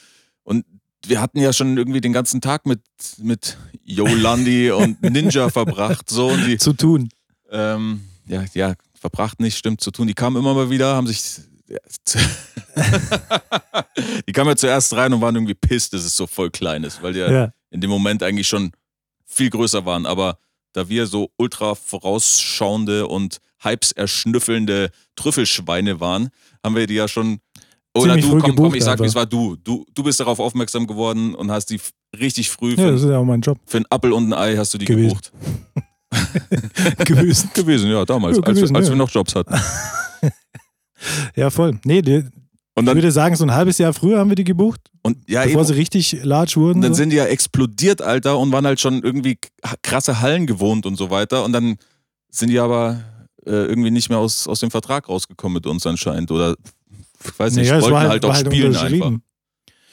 und 0.44 0.66
wir 1.06 1.22
hatten 1.22 1.40
ja 1.40 1.54
schon 1.54 1.78
irgendwie 1.78 2.02
den 2.02 2.14
ganzen 2.14 2.42
Tag 2.42 2.66
mit, 2.66 2.82
mit 3.18 3.58
Yolandi 3.84 4.72
und 4.72 5.02
Ninja 5.02 5.50
verbracht, 5.52 6.10
so 6.10 6.28
und 6.28 6.46
die, 6.46 6.58
zu 6.58 6.74
tun. 6.74 7.10
ähm, 7.52 8.02
ja, 8.28 8.44
ja, 8.54 8.74
verbracht 8.94 9.40
nicht, 9.40 9.58
stimmt, 9.58 9.82
zu 9.82 9.92
tun. 9.92 10.08
Die 10.08 10.14
kamen 10.14 10.36
immer 10.38 10.54
mal 10.54 10.70
wieder, 10.70 10.96
haben 10.96 11.08
sich. 11.08 11.22
Ja, 11.68 11.78
die 14.28 14.32
kamen 14.34 14.50
ja 14.50 14.56
zuerst 14.56 14.94
rein 14.94 15.14
und 15.14 15.22
waren 15.22 15.36
irgendwie 15.36 15.54
pisst, 15.56 15.94
dass 15.94 16.04
es 16.04 16.16
so 16.16 16.28
voll 16.28 16.50
klein 16.52 16.84
ist, 16.84 17.02
weil 17.02 17.14
die 17.14 17.20
ja 17.20 17.32
Ja. 17.32 17.54
in 17.70 17.82
dem 17.82 17.90
Moment 17.90 18.24
eigentlich 18.24 18.48
schon 18.48 18.72
viel 19.26 19.50
größer 19.50 19.86
waren. 19.86 20.06
Aber 20.06 20.38
da 20.74 20.90
wir 20.90 21.08
so 21.08 21.32
ultra 21.38 21.76
vorausschauende 21.76 23.08
und 23.08 23.40
Hypes 23.62 23.92
erschnüffelnde 23.92 24.92
Trüffelschweine 25.16 26.00
waren, 26.00 26.30
haben 26.64 26.76
wir 26.76 26.88
die 26.88 26.96
ja 26.96 27.08
schon. 27.08 27.40
Oder 27.96 28.18
du, 28.18 28.38
komm, 28.38 28.56
komm, 28.56 28.76
ich 28.76 28.84
sag, 28.84 28.94
einfach. 28.94 29.06
es 29.06 29.16
war 29.16 29.26
du. 29.26 29.56
du. 29.56 29.86
Du 29.94 30.04
bist 30.04 30.20
darauf 30.20 30.40
aufmerksam 30.40 30.86
geworden 30.86 31.34
und 31.34 31.52
hast 31.52 31.68
die 31.72 31.80
richtig 32.20 32.50
früh 32.50 32.72
Ja, 32.72 32.76
für, 32.84 32.92
das 32.92 33.02
ist 33.02 33.10
ja 33.10 33.18
auch 33.18 33.26
mein 33.26 33.42
Job 33.42 33.58
für 33.66 33.78
einen 33.78 33.86
Appel 33.90 34.14
und 34.14 34.32
ein 34.32 34.34
Ei 34.34 34.56
hast 34.58 34.74
du 34.74 34.78
die 34.78 34.86
Gewesen. 34.86 35.10
gebucht. 35.10 35.32
gewesen. 37.06 37.50
Gewesen, 37.54 37.90
ja, 37.90 38.06
damals, 38.06 38.38
Ja, 38.38 38.44
als, 38.44 38.56
gewesen, 38.56 38.76
als 38.76 38.88
ja. 38.88 38.94
wir 38.94 38.98
noch 38.98 39.10
Jobs 39.10 39.36
hatten. 39.36 39.54
Ja, 41.36 41.50
voll. 41.50 41.80
Nee, 41.86 42.02
die, 42.02 42.16
Und 42.16 42.24
ich 42.80 42.86
dann, 42.86 42.96
würde 42.96 43.12
sagen, 43.12 43.34
so 43.36 43.46
ein 43.46 43.54
halbes 43.54 43.78
Jahr 43.78 43.94
früher 43.94 44.20
haben 44.20 44.30
wir 44.30 44.36
die 44.36 44.44
gebucht, 44.44 44.82
und, 45.02 45.18
ja, 45.30 45.44
bevor 45.44 45.62
eben, 45.62 45.68
sie 45.68 45.74
richtig 45.76 46.24
large 46.24 46.56
wurden. 46.58 46.80
Und 46.80 46.82
dann 46.82 46.94
so. 46.94 46.98
sind 46.98 47.12
die 47.12 47.16
ja 47.16 47.26
explodiert, 47.26 48.02
Alter, 48.02 48.38
und 48.38 48.52
waren 48.52 48.66
halt 48.66 48.82
schon 48.82 49.02
irgendwie 49.02 49.38
krasse 49.82 50.20
Hallen 50.20 50.46
gewohnt 50.46 50.86
und 50.86 50.98
so 50.98 51.10
weiter. 51.10 51.46
Und 51.46 51.54
dann 51.54 51.78
sind 52.30 52.50
die 52.50 52.60
aber 52.60 53.02
äh, 53.46 53.52
irgendwie 53.52 53.92
nicht 53.92 54.10
mehr 54.10 54.18
aus, 54.18 54.46
aus 54.48 54.60
dem 54.60 54.72
Vertrag 54.72 55.08
rausgekommen 55.08 55.54
mit 55.54 55.68
uns 55.68 55.86
anscheinend. 55.88 56.32
Oder 56.32 56.56
weiß 57.38 57.56
nicht, 57.56 57.70
Naja, 57.70 57.82
wollten 57.82 57.98
halt, 57.98 58.10
halt, 58.10 58.26
auch 58.26 58.34
halt 58.34 58.46
spielen 58.48 58.76
einfach. 58.76 59.12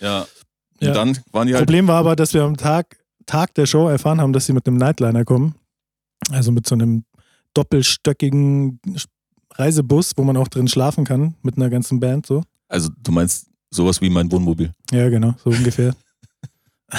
Ja. 0.00 0.20
Und 0.80 0.86
Ja. 0.88 0.92
dann 0.92 1.18
waren 1.32 1.46
die 1.48 1.54
halt. 1.54 1.64
Problem 1.64 1.86
war 1.88 1.96
aber, 1.96 2.16
dass 2.16 2.34
wir 2.34 2.42
am 2.42 2.56
Tag, 2.56 2.98
Tag 3.26 3.54
der 3.54 3.66
Show 3.66 3.88
erfahren 3.88 4.20
haben, 4.20 4.32
dass 4.32 4.46
sie 4.46 4.52
mit 4.52 4.66
einem 4.66 4.76
Nightliner 4.76 5.24
kommen. 5.24 5.54
Also 6.30 6.52
mit 6.52 6.66
so 6.66 6.74
einem 6.74 7.04
doppelstöckigen 7.54 8.80
Reisebus, 9.54 10.12
wo 10.16 10.24
man 10.24 10.36
auch 10.36 10.48
drin 10.48 10.68
schlafen 10.68 11.04
kann, 11.04 11.34
mit 11.42 11.56
einer 11.56 11.70
ganzen 11.70 11.98
Band 12.00 12.26
so. 12.26 12.42
Also 12.68 12.90
du 13.02 13.12
meinst 13.12 13.46
sowas 13.70 14.00
wie 14.00 14.10
mein 14.10 14.30
Wohnmobil, 14.30 14.72
Ja, 14.90 15.08
genau, 15.08 15.34
so 15.42 15.50
ungefähr. 15.50 15.94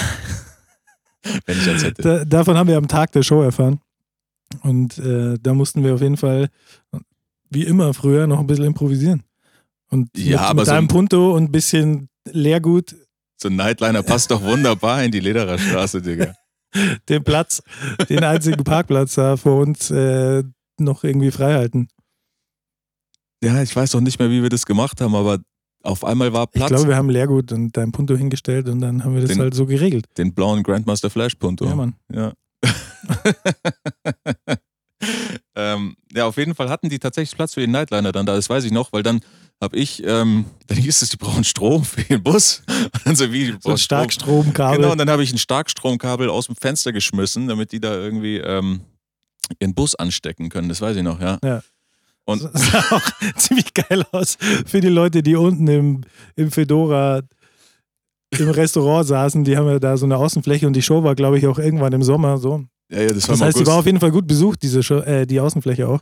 wenn 1.46 1.58
ich 1.58 1.68
eins 1.68 1.84
hätte. 1.84 2.02
Da, 2.02 2.24
davon 2.24 2.56
haben 2.56 2.68
wir 2.68 2.76
am 2.76 2.88
Tag 2.88 3.12
der 3.12 3.22
Show 3.22 3.42
erfahren. 3.42 3.80
Und 4.62 4.98
äh, 4.98 5.36
da 5.40 5.52
mussten 5.54 5.84
wir 5.84 5.94
auf 5.94 6.00
jeden 6.00 6.16
Fall, 6.16 6.48
wie 7.50 7.64
immer 7.64 7.92
früher, 7.94 8.26
noch 8.26 8.40
ein 8.40 8.46
bisschen 8.46 8.64
improvisieren. 8.64 9.22
Und 9.90 10.10
Ja, 10.16 10.24
mit, 10.30 10.38
aber 10.40 10.54
mit 10.60 10.66
so 10.66 10.72
einem 10.72 10.84
ein- 10.84 10.88
Punto 10.88 11.34
und 11.36 11.44
ein 11.44 11.52
bisschen 11.52 12.08
Leergut 12.30 12.94
So 13.40 13.48
ein 13.48 13.56
Nightliner 13.56 14.02
passt 14.02 14.30
doch 14.30 14.42
wunderbar 14.42 15.02
in 15.04 15.10
die 15.12 15.20
Lederer 15.20 15.58
Straße, 15.58 16.02
Digga. 16.02 16.34
den 17.08 17.24
Platz, 17.24 17.62
den 18.08 18.22
einzigen 18.24 18.62
Parkplatz 18.64 19.14
da 19.14 19.36
vor 19.38 19.60
uns 19.62 19.90
äh, 19.90 20.42
noch 20.78 21.04
irgendwie 21.04 21.30
frei 21.30 21.54
halten. 21.54 21.88
Ja, 23.42 23.62
ich 23.62 23.74
weiß 23.74 23.92
doch 23.92 24.00
nicht 24.00 24.18
mehr, 24.18 24.30
wie 24.30 24.42
wir 24.42 24.50
das 24.50 24.66
gemacht 24.66 25.00
haben, 25.00 25.14
aber 25.14 25.38
auf 25.84 26.04
einmal 26.04 26.32
war 26.32 26.44
Ich 26.44 26.50
Platz. 26.50 26.68
glaube, 26.70 26.88
wir 26.88 26.96
haben 26.96 27.08
Leergut 27.08 27.52
und 27.52 27.76
dein 27.76 27.92
Punto 27.92 28.16
hingestellt 28.16 28.68
und 28.68 28.80
dann 28.80 29.04
haben 29.04 29.14
wir 29.14 29.22
das 29.22 29.30
Den- 29.30 29.38
halt 29.40 29.54
so 29.54 29.64
geregelt. 29.64 30.06
den 30.18 30.34
blauen 30.34 30.62
Grandmaster 30.62 31.08
Flash 31.08 31.36
Punto. 31.36 31.64
Ja, 31.66 31.74
Mann. 31.76 31.94
Ja. 32.12 32.32
ähm, 35.58 35.96
ja, 36.12 36.26
auf 36.26 36.36
jeden 36.36 36.54
Fall 36.54 36.70
hatten 36.70 36.88
die 36.88 37.00
tatsächlich 37.00 37.36
Platz 37.36 37.54
für 37.54 37.60
den 37.60 37.72
Nightliner 37.72 38.12
dann 38.12 38.24
da, 38.24 38.36
das 38.36 38.48
weiß 38.48 38.64
ich 38.64 38.70
noch, 38.70 38.92
weil 38.92 39.02
dann 39.02 39.20
habe 39.60 39.76
ich, 39.76 40.04
ähm, 40.06 40.44
dann 40.68 40.78
hieß 40.78 41.02
es, 41.02 41.10
die 41.10 41.16
brauchen 41.16 41.42
Strom 41.42 41.84
für 41.84 42.02
den 42.02 42.22
Bus. 42.22 42.62
Und 42.68 42.90
dann 43.04 43.16
so 43.16 43.32
wie, 43.32 43.56
So 43.60 43.70
ein. 43.70 43.78
Starkstromkabel. 43.78 44.76
Genau, 44.76 44.92
und 44.92 44.98
dann 44.98 45.10
habe 45.10 45.24
ich 45.24 45.32
ein 45.32 45.38
Starkstromkabel 45.38 46.30
aus 46.30 46.46
dem 46.46 46.54
Fenster 46.54 46.92
geschmissen, 46.92 47.48
damit 47.48 47.72
die 47.72 47.80
da 47.80 47.92
irgendwie 47.94 48.36
ähm, 48.36 48.82
ihren 49.58 49.74
Bus 49.74 49.96
anstecken 49.96 50.48
können. 50.48 50.68
Das 50.68 50.80
weiß 50.80 50.96
ich 50.96 51.02
noch, 51.02 51.20
ja. 51.20 51.38
Ja. 51.42 51.62
Und 52.24 52.44
Das 52.44 52.52
sah 52.70 52.96
auch 52.96 53.10
ziemlich 53.36 53.74
geil 53.74 54.04
aus 54.12 54.38
für 54.64 54.80
die 54.80 54.88
Leute, 54.88 55.24
die 55.24 55.34
unten 55.34 55.66
im, 55.66 56.02
im 56.36 56.52
Fedora 56.52 57.22
im 58.30 58.50
Restaurant 58.50 59.08
saßen. 59.08 59.42
Die 59.42 59.56
haben 59.56 59.66
ja 59.66 59.80
da 59.80 59.96
so 59.96 60.06
eine 60.06 60.18
Außenfläche 60.18 60.68
und 60.68 60.74
die 60.74 60.82
Show 60.82 61.02
war, 61.02 61.16
glaube 61.16 61.38
ich, 61.38 61.46
auch 61.48 61.58
irgendwann 61.58 61.92
im 61.94 62.04
Sommer 62.04 62.38
so. 62.38 62.64
Ja, 62.90 63.02
ja, 63.02 63.08
das 63.08 63.26
Das 63.26 63.40
heißt, 63.40 63.56
die 63.56 63.60
August. 63.60 63.66
war 63.66 63.74
auf 63.76 63.86
jeden 63.86 64.00
Fall 64.00 64.10
gut 64.10 64.26
besucht, 64.26 64.62
diese 64.62 64.82
Show, 64.82 64.98
äh, 65.00 65.26
die 65.26 65.40
Außenfläche 65.40 65.88
auch. 65.88 66.00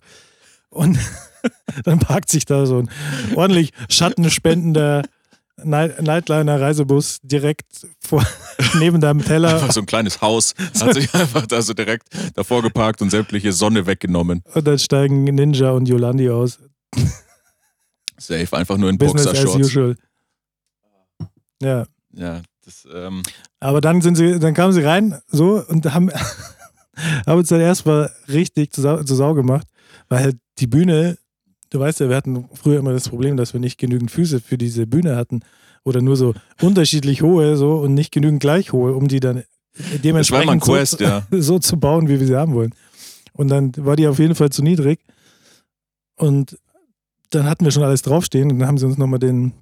Und 0.70 0.98
dann 1.84 1.98
parkt 1.98 2.30
sich 2.30 2.44
da 2.44 2.66
so 2.66 2.78
ein 2.78 2.90
ordentlich 3.34 3.72
schattenspendender 3.88 5.02
Night 5.64 6.02
Nightliner-Reisebus 6.02 7.20
direkt 7.22 7.86
vor, 8.00 8.22
neben 8.78 9.00
deinem 9.00 9.24
Teller. 9.24 9.54
Einfach 9.54 9.72
so 9.72 9.80
ein 9.80 9.86
kleines 9.86 10.20
Haus, 10.20 10.54
hat 10.80 10.92
sich 10.94 11.12
einfach 11.14 11.46
da 11.46 11.62
so 11.62 11.72
direkt 11.72 12.08
davor 12.34 12.62
geparkt 12.62 13.00
und 13.00 13.10
sämtliche 13.10 13.52
Sonne 13.52 13.86
weggenommen. 13.86 14.42
Und 14.52 14.66
dann 14.66 14.78
steigen 14.78 15.24
Ninja 15.24 15.70
und 15.70 15.88
Yolandi 15.88 16.28
aus. 16.30 16.58
Safe, 18.18 18.56
einfach 18.56 18.76
nur 18.76 18.90
in 18.90 18.98
Business 18.98 19.26
as 19.26 19.32
Boxershorts. 19.44 19.66
usual. 19.68 19.96
Ja. 21.62 21.86
Ja, 22.12 22.42
das, 22.64 22.86
ähm, 22.92 23.22
Aber 23.60 23.80
dann 23.80 24.00
sind 24.00 24.16
sie, 24.16 24.38
dann 24.38 24.54
kamen 24.54 24.72
sie 24.72 24.82
rein 24.82 25.20
so 25.28 25.62
und 25.66 25.92
haben, 25.92 26.10
haben 27.26 27.38
uns 27.38 27.48
dann 27.48 27.60
erstmal 27.60 28.10
richtig 28.28 28.72
zu 28.72 28.80
Sau, 28.80 29.02
zu 29.02 29.14
Sau 29.14 29.34
gemacht, 29.34 29.66
weil 30.08 30.20
halt 30.20 30.36
die 30.58 30.66
Bühne, 30.66 31.18
du 31.70 31.80
weißt 31.80 32.00
ja, 32.00 32.08
wir 32.08 32.16
hatten 32.16 32.48
früher 32.54 32.78
immer 32.78 32.92
das 32.92 33.08
Problem, 33.08 33.36
dass 33.36 33.52
wir 33.52 33.60
nicht 33.60 33.78
genügend 33.78 34.10
Füße 34.10 34.40
für 34.40 34.58
diese 34.58 34.86
Bühne 34.86 35.16
hatten 35.16 35.40
oder 35.84 36.02
nur 36.02 36.16
so 36.16 36.34
unterschiedlich 36.60 37.22
hohe 37.22 37.56
so 37.56 37.76
und 37.76 37.94
nicht 37.94 38.12
genügend 38.12 38.40
gleich 38.40 38.72
hohe, 38.72 38.94
um 38.94 39.08
die 39.08 39.20
dann 39.20 39.44
dementsprechend 40.02 40.62
Quest, 40.62 40.98
so, 40.98 41.04
ja. 41.04 41.26
so 41.30 41.58
zu 41.58 41.78
bauen, 41.78 42.08
wie 42.08 42.18
wir 42.18 42.26
sie 42.26 42.36
haben 42.36 42.54
wollen. 42.54 42.74
Und 43.32 43.48
dann 43.48 43.72
war 43.76 43.96
die 43.96 44.06
auf 44.08 44.18
jeden 44.18 44.34
Fall 44.34 44.50
zu 44.50 44.62
niedrig 44.62 45.00
und 46.16 46.58
dann 47.30 47.44
hatten 47.44 47.64
wir 47.64 47.72
schon 47.72 47.82
alles 47.82 48.02
draufstehen 48.02 48.50
und 48.50 48.58
dann 48.58 48.68
haben 48.68 48.78
sie 48.78 48.86
uns 48.86 48.96
nochmal 48.96 49.18
den, 49.18 49.52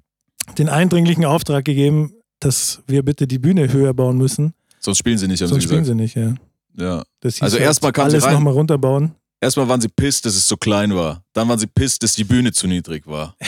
den 0.57 0.69
eindringlichen 0.69 1.25
Auftrag 1.25 1.65
gegeben, 1.65 2.13
dass 2.39 2.81
wir 2.87 3.03
bitte 3.03 3.27
die 3.27 3.39
Bühne 3.39 3.71
höher 3.71 3.93
bauen 3.93 4.17
müssen. 4.17 4.53
Sonst 4.79 4.99
spielen 4.99 5.17
sie 5.17 5.27
nicht, 5.27 5.41
haben 5.41 5.49
Sonst 5.49 5.63
sie 5.63 5.67
spielen 5.67 5.83
gesagt. 5.83 5.97
sie 5.97 6.03
nicht, 6.03 6.15
ja. 6.15 6.35
Ja. 6.77 7.03
Das 7.21 7.41
Also 7.41 7.57
erstmal 7.57 7.93
sie 7.95 8.01
alles 8.01 8.25
nochmal 8.25 8.53
runterbauen. 8.53 9.15
Erstmal 9.41 9.67
waren 9.67 9.81
sie 9.81 9.89
pisst, 9.89 10.25
dass 10.25 10.35
es 10.35 10.47
zu 10.47 10.57
klein 10.57 10.95
war. 10.95 11.23
Dann 11.33 11.47
waren 11.47 11.59
sie 11.59 11.67
pisst, 11.67 12.01
dass 12.03 12.13
die 12.13 12.23
Bühne 12.23 12.51
zu 12.51 12.67
niedrig 12.67 13.05
war. 13.05 13.35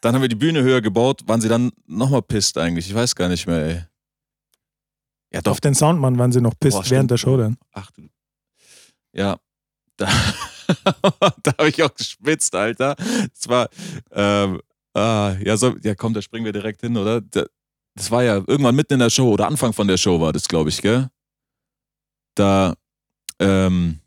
Dann 0.00 0.14
haben 0.14 0.22
wir 0.22 0.28
die 0.28 0.36
Bühne 0.36 0.62
höher 0.62 0.80
gebaut, 0.80 1.22
waren 1.26 1.40
sie 1.40 1.48
dann 1.48 1.72
nochmal 1.86 2.22
pisst 2.22 2.56
eigentlich. 2.56 2.88
Ich 2.88 2.94
weiß 2.94 3.16
gar 3.16 3.28
nicht 3.28 3.48
mehr, 3.48 3.66
ey. 3.66 3.84
Ja, 5.32 5.40
doch. 5.40 5.52
Auf 5.52 5.60
den 5.60 5.74
Soundmann 5.74 6.18
waren 6.18 6.30
sie 6.30 6.40
noch 6.40 6.54
pisst 6.58 6.76
Boah, 6.76 6.88
während 6.88 7.10
der 7.10 7.16
Show 7.16 7.36
dann. 7.36 7.56
Ach 7.72 7.90
du. 7.90 8.08
Ja. 9.12 9.38
Da, 9.96 10.06
da 11.42 11.52
habe 11.58 11.68
ich 11.68 11.82
auch 11.82 11.92
geschwitzt, 11.92 12.54
Alter. 12.54 12.94
Es 13.34 13.48
war, 13.48 13.68
ähm, 14.12 14.60
ah, 14.94 15.34
ja, 15.44 15.56
so, 15.56 15.74
ja, 15.82 15.96
komm, 15.96 16.14
da 16.14 16.22
springen 16.22 16.44
wir 16.44 16.52
direkt 16.52 16.80
hin, 16.80 16.96
oder? 16.96 17.20
Da, 17.20 17.46
das 17.96 18.10
war 18.12 18.22
ja 18.22 18.36
irgendwann 18.36 18.76
mitten 18.76 18.94
in 18.94 19.00
der 19.00 19.10
Show 19.10 19.32
oder 19.32 19.48
Anfang 19.48 19.72
von 19.72 19.88
der 19.88 19.96
Show 19.96 20.20
war 20.20 20.32
das, 20.32 20.46
glaube 20.46 20.68
ich, 20.68 20.80
gell? 20.80 21.08
Da, 22.38 22.74
ähm, 23.38 23.98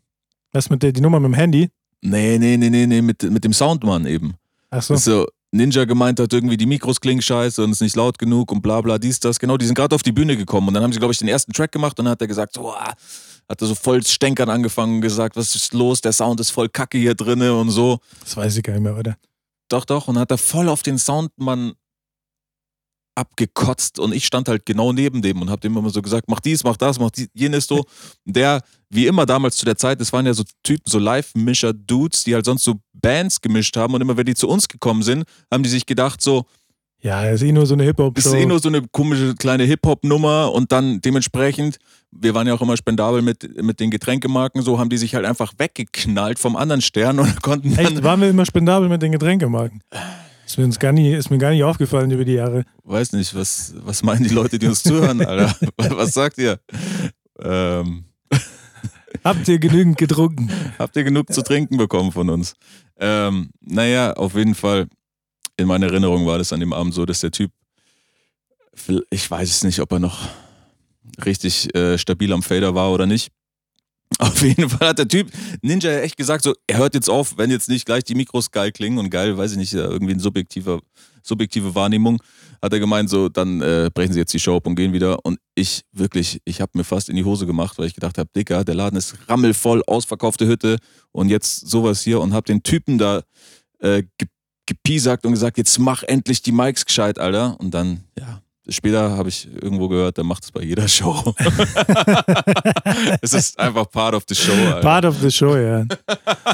Was 0.52 0.70
mit 0.70 0.82
der 0.82 0.92
die 0.92 1.00
Nummer 1.00 1.20
mit 1.20 1.28
dem 1.28 1.34
Handy? 1.34 1.68
nee, 2.00 2.38
nee, 2.38 2.56
nee, 2.56 2.70
nee, 2.70 2.86
nee, 2.86 3.02
mit, 3.02 3.22
mit 3.22 3.44
dem 3.44 3.52
Soundmann 3.52 4.06
eben. 4.06 4.34
Achso. 4.70 4.94
Dass 4.94 5.04
so 5.04 5.26
Ninja 5.52 5.84
gemeint 5.84 6.18
hat, 6.18 6.32
irgendwie 6.32 6.56
die 6.56 6.66
Mikros 6.66 7.00
klingen 7.00 7.20
scheiße 7.20 7.62
und 7.62 7.70
es 7.70 7.76
ist 7.76 7.82
nicht 7.82 7.96
laut 7.96 8.18
genug 8.18 8.50
und 8.50 8.62
bla 8.62 8.80
bla, 8.80 8.98
dies, 8.98 9.20
das. 9.20 9.38
Genau, 9.38 9.58
die 9.58 9.66
sind 9.66 9.74
gerade 9.74 9.94
auf 9.94 10.02
die 10.02 10.12
Bühne 10.12 10.36
gekommen 10.36 10.68
und 10.68 10.74
dann 10.74 10.82
haben 10.82 10.92
sie, 10.92 10.98
glaube 10.98 11.12
ich, 11.12 11.18
den 11.18 11.28
ersten 11.28 11.52
Track 11.52 11.72
gemacht 11.72 11.98
und 11.98 12.06
dann 12.06 12.12
hat 12.12 12.20
er 12.22 12.26
gesagt, 12.26 12.54
so, 12.54 12.72
ah, 12.72 12.94
hat 13.48 13.60
er 13.60 13.66
so 13.66 13.74
voll 13.74 14.02
stänkern 14.02 14.48
angefangen 14.48 14.96
und 14.96 15.00
gesagt, 15.02 15.36
was 15.36 15.54
ist 15.54 15.74
los, 15.74 16.00
der 16.00 16.12
Sound 16.12 16.40
ist 16.40 16.50
voll 16.50 16.70
kacke 16.70 16.96
hier 16.96 17.14
drinne 17.14 17.54
und 17.54 17.70
so. 17.70 17.98
Das 18.20 18.36
weiß 18.36 18.56
ich 18.56 18.62
gar 18.62 18.72
nicht 18.72 18.82
mehr, 18.82 18.96
oder? 18.96 19.18
Doch, 19.68 19.84
doch. 19.84 20.08
Und 20.08 20.18
hat 20.18 20.30
er 20.30 20.38
voll 20.38 20.68
auf 20.70 20.82
den 20.82 20.98
Soundmann 20.98 21.74
abgekotzt 23.14 23.98
und 23.98 24.14
ich 24.14 24.24
stand 24.26 24.48
halt 24.48 24.64
genau 24.66 24.92
neben 24.92 25.22
dem 25.22 25.40
und 25.42 25.50
hab 25.50 25.60
dem 25.60 25.76
immer 25.76 25.90
so 25.90 26.00
gesagt, 26.02 26.28
mach 26.28 26.40
dies, 26.40 26.64
mach 26.64 26.76
das, 26.76 26.98
mach 26.98 27.10
dies, 27.10 27.28
jenes 27.34 27.66
so. 27.66 27.84
Der, 28.24 28.60
wie 28.90 29.06
immer 29.06 29.26
damals 29.26 29.56
zu 29.56 29.64
der 29.64 29.76
Zeit, 29.76 30.00
das 30.00 30.12
waren 30.12 30.26
ja 30.26 30.34
so 30.34 30.44
Typen, 30.62 30.84
so 30.86 30.98
Live-Mischer-Dudes, 30.98 32.24
die 32.24 32.34
halt 32.34 32.44
sonst 32.44 32.64
so 32.64 32.76
Bands 32.94 33.40
gemischt 33.40 33.76
haben 33.76 33.94
und 33.94 34.00
immer 34.00 34.16
wenn 34.16 34.26
die 34.26 34.34
zu 34.34 34.48
uns 34.48 34.68
gekommen 34.68 35.02
sind, 35.02 35.24
haben 35.50 35.62
die 35.62 35.68
sich 35.68 35.86
gedacht 35.86 36.22
so, 36.22 36.46
Ja, 37.00 37.24
ist 37.24 37.42
eh 37.42 37.52
nur 37.52 37.66
so 37.66 37.74
eine 37.74 37.84
Hip-Hop-Show. 37.84 38.28
ist 38.28 38.34
eh 38.34 38.46
nur 38.46 38.60
so 38.60 38.68
eine 38.68 38.82
komische 38.92 39.34
kleine 39.34 39.64
Hip-Hop-Nummer 39.64 40.52
und 40.52 40.72
dann 40.72 41.00
dementsprechend, 41.00 41.78
wir 42.12 42.34
waren 42.34 42.46
ja 42.46 42.54
auch 42.54 42.62
immer 42.62 42.76
spendabel 42.76 43.22
mit, 43.22 43.60
mit 43.62 43.80
den 43.80 43.90
Getränkemarken, 43.90 44.62
so 44.62 44.78
haben 44.78 44.88
die 44.88 44.98
sich 44.98 45.14
halt 45.14 45.26
einfach 45.26 45.52
weggeknallt 45.58 46.38
vom 46.38 46.56
anderen 46.56 46.80
Stern 46.80 47.18
und 47.18 47.42
konnten 47.42 47.74
dann, 47.74 47.84
Echt, 47.86 48.02
waren 48.02 48.20
wir 48.20 48.30
immer 48.30 48.46
spendabel 48.46 48.88
mit 48.88 49.02
den 49.02 49.12
Getränkemarken? 49.12 49.82
Ist 50.52 50.58
mir, 50.58 50.64
uns 50.64 50.78
gar 50.78 50.92
nie, 50.92 51.14
ist 51.14 51.30
mir 51.30 51.38
gar 51.38 51.50
nicht 51.50 51.62
aufgefallen 51.64 52.10
über 52.10 52.26
die 52.26 52.34
Jahre. 52.34 52.66
weiß 52.84 53.14
nicht, 53.14 53.34
was, 53.34 53.72
was 53.86 54.02
meinen 54.02 54.24
die 54.24 54.34
Leute, 54.34 54.58
die 54.58 54.66
uns 54.66 54.82
zuhören, 54.82 55.24
Alter? 55.24 55.56
Was 55.78 56.12
sagt 56.12 56.36
ihr? 56.36 56.60
Ähm, 57.40 58.04
Habt 59.24 59.48
ihr 59.48 59.58
genügend 59.58 59.96
getrunken? 59.96 60.50
habt 60.78 60.94
ihr 60.94 61.04
genug 61.04 61.32
zu 61.32 61.40
trinken 61.40 61.78
bekommen 61.78 62.12
von 62.12 62.28
uns? 62.28 62.52
Ähm, 62.98 63.48
naja, 63.62 64.12
auf 64.12 64.34
jeden 64.34 64.54
Fall, 64.54 64.88
in 65.56 65.68
meiner 65.68 65.86
Erinnerung 65.86 66.26
war 66.26 66.36
das 66.36 66.52
an 66.52 66.60
dem 66.60 66.74
Abend 66.74 66.92
so, 66.92 67.06
dass 67.06 67.20
der 67.20 67.30
Typ, 67.30 67.50
ich 69.08 69.30
weiß 69.30 69.48
es 69.48 69.64
nicht, 69.64 69.80
ob 69.80 69.90
er 69.90 70.00
noch 70.00 70.28
richtig 71.24 71.74
äh, 71.74 71.96
stabil 71.96 72.30
am 72.30 72.42
Fader 72.42 72.74
war 72.74 72.92
oder 72.92 73.06
nicht. 73.06 73.32
Auf 74.22 74.40
jeden 74.40 74.68
Fall 74.68 74.90
hat 74.90 74.98
der 74.98 75.08
Typ 75.08 75.32
Ninja 75.62 75.90
echt 75.98 76.16
gesagt, 76.16 76.44
so, 76.44 76.54
er 76.68 76.78
hört 76.78 76.94
jetzt 76.94 77.10
auf, 77.10 77.38
wenn 77.38 77.50
jetzt 77.50 77.68
nicht 77.68 77.86
gleich 77.86 78.04
die 78.04 78.14
Mikros 78.14 78.52
geil 78.52 78.70
klingen 78.70 78.98
und 78.98 79.10
geil, 79.10 79.36
weiß 79.36 79.50
ich 79.50 79.58
nicht, 79.58 79.74
irgendwie 79.74 80.12
eine 80.12 80.22
subjektive, 80.22 80.78
subjektive 81.24 81.74
Wahrnehmung, 81.74 82.22
hat 82.62 82.72
er 82.72 82.78
gemeint, 82.78 83.10
so, 83.10 83.28
dann 83.28 83.60
äh, 83.60 83.90
brechen 83.92 84.12
sie 84.12 84.20
jetzt 84.20 84.32
die 84.32 84.38
Show 84.38 84.56
ab 84.56 84.66
und 84.68 84.76
gehen 84.76 84.92
wieder. 84.92 85.24
Und 85.24 85.40
ich 85.56 85.82
wirklich, 85.90 86.40
ich 86.44 86.60
habe 86.60 86.70
mir 86.74 86.84
fast 86.84 87.08
in 87.08 87.16
die 87.16 87.24
Hose 87.24 87.46
gemacht, 87.46 87.78
weil 87.78 87.86
ich 87.86 87.94
gedacht 87.94 88.16
habe, 88.16 88.30
Dicker, 88.36 88.62
der 88.62 88.76
Laden 88.76 88.96
ist 88.96 89.16
rammelvoll, 89.28 89.82
ausverkaufte 89.88 90.46
Hütte 90.46 90.76
und 91.10 91.28
jetzt 91.28 91.68
sowas 91.68 92.02
hier 92.02 92.20
und 92.20 92.32
hab 92.32 92.44
den 92.44 92.62
Typen 92.62 92.98
da 92.98 93.22
äh, 93.80 94.04
ge 94.18 94.28
gepiesackt 94.66 95.26
und 95.26 95.32
gesagt, 95.32 95.58
jetzt 95.58 95.76
mach 95.80 96.04
endlich 96.04 96.40
die 96.42 96.52
Mikes 96.52 96.86
gescheit, 96.86 97.18
Alter. 97.18 97.58
Und 97.58 97.74
dann, 97.74 98.04
ja, 98.16 98.41
Später 98.68 99.16
habe 99.16 99.28
ich 99.28 99.48
irgendwo 99.60 99.88
gehört, 99.88 100.16
der 100.16 100.24
macht 100.24 100.44
es 100.44 100.52
bei 100.52 100.62
jeder 100.62 100.86
Show. 100.86 101.34
es 103.20 103.32
ist 103.32 103.58
einfach 103.58 103.90
part 103.90 104.14
of 104.14 104.22
the 104.28 104.36
show. 104.36 104.52
Alter. 104.52 104.80
Part 104.80 105.04
of 105.04 105.16
the 105.20 105.30
show, 105.30 105.56
ja. 105.56 105.84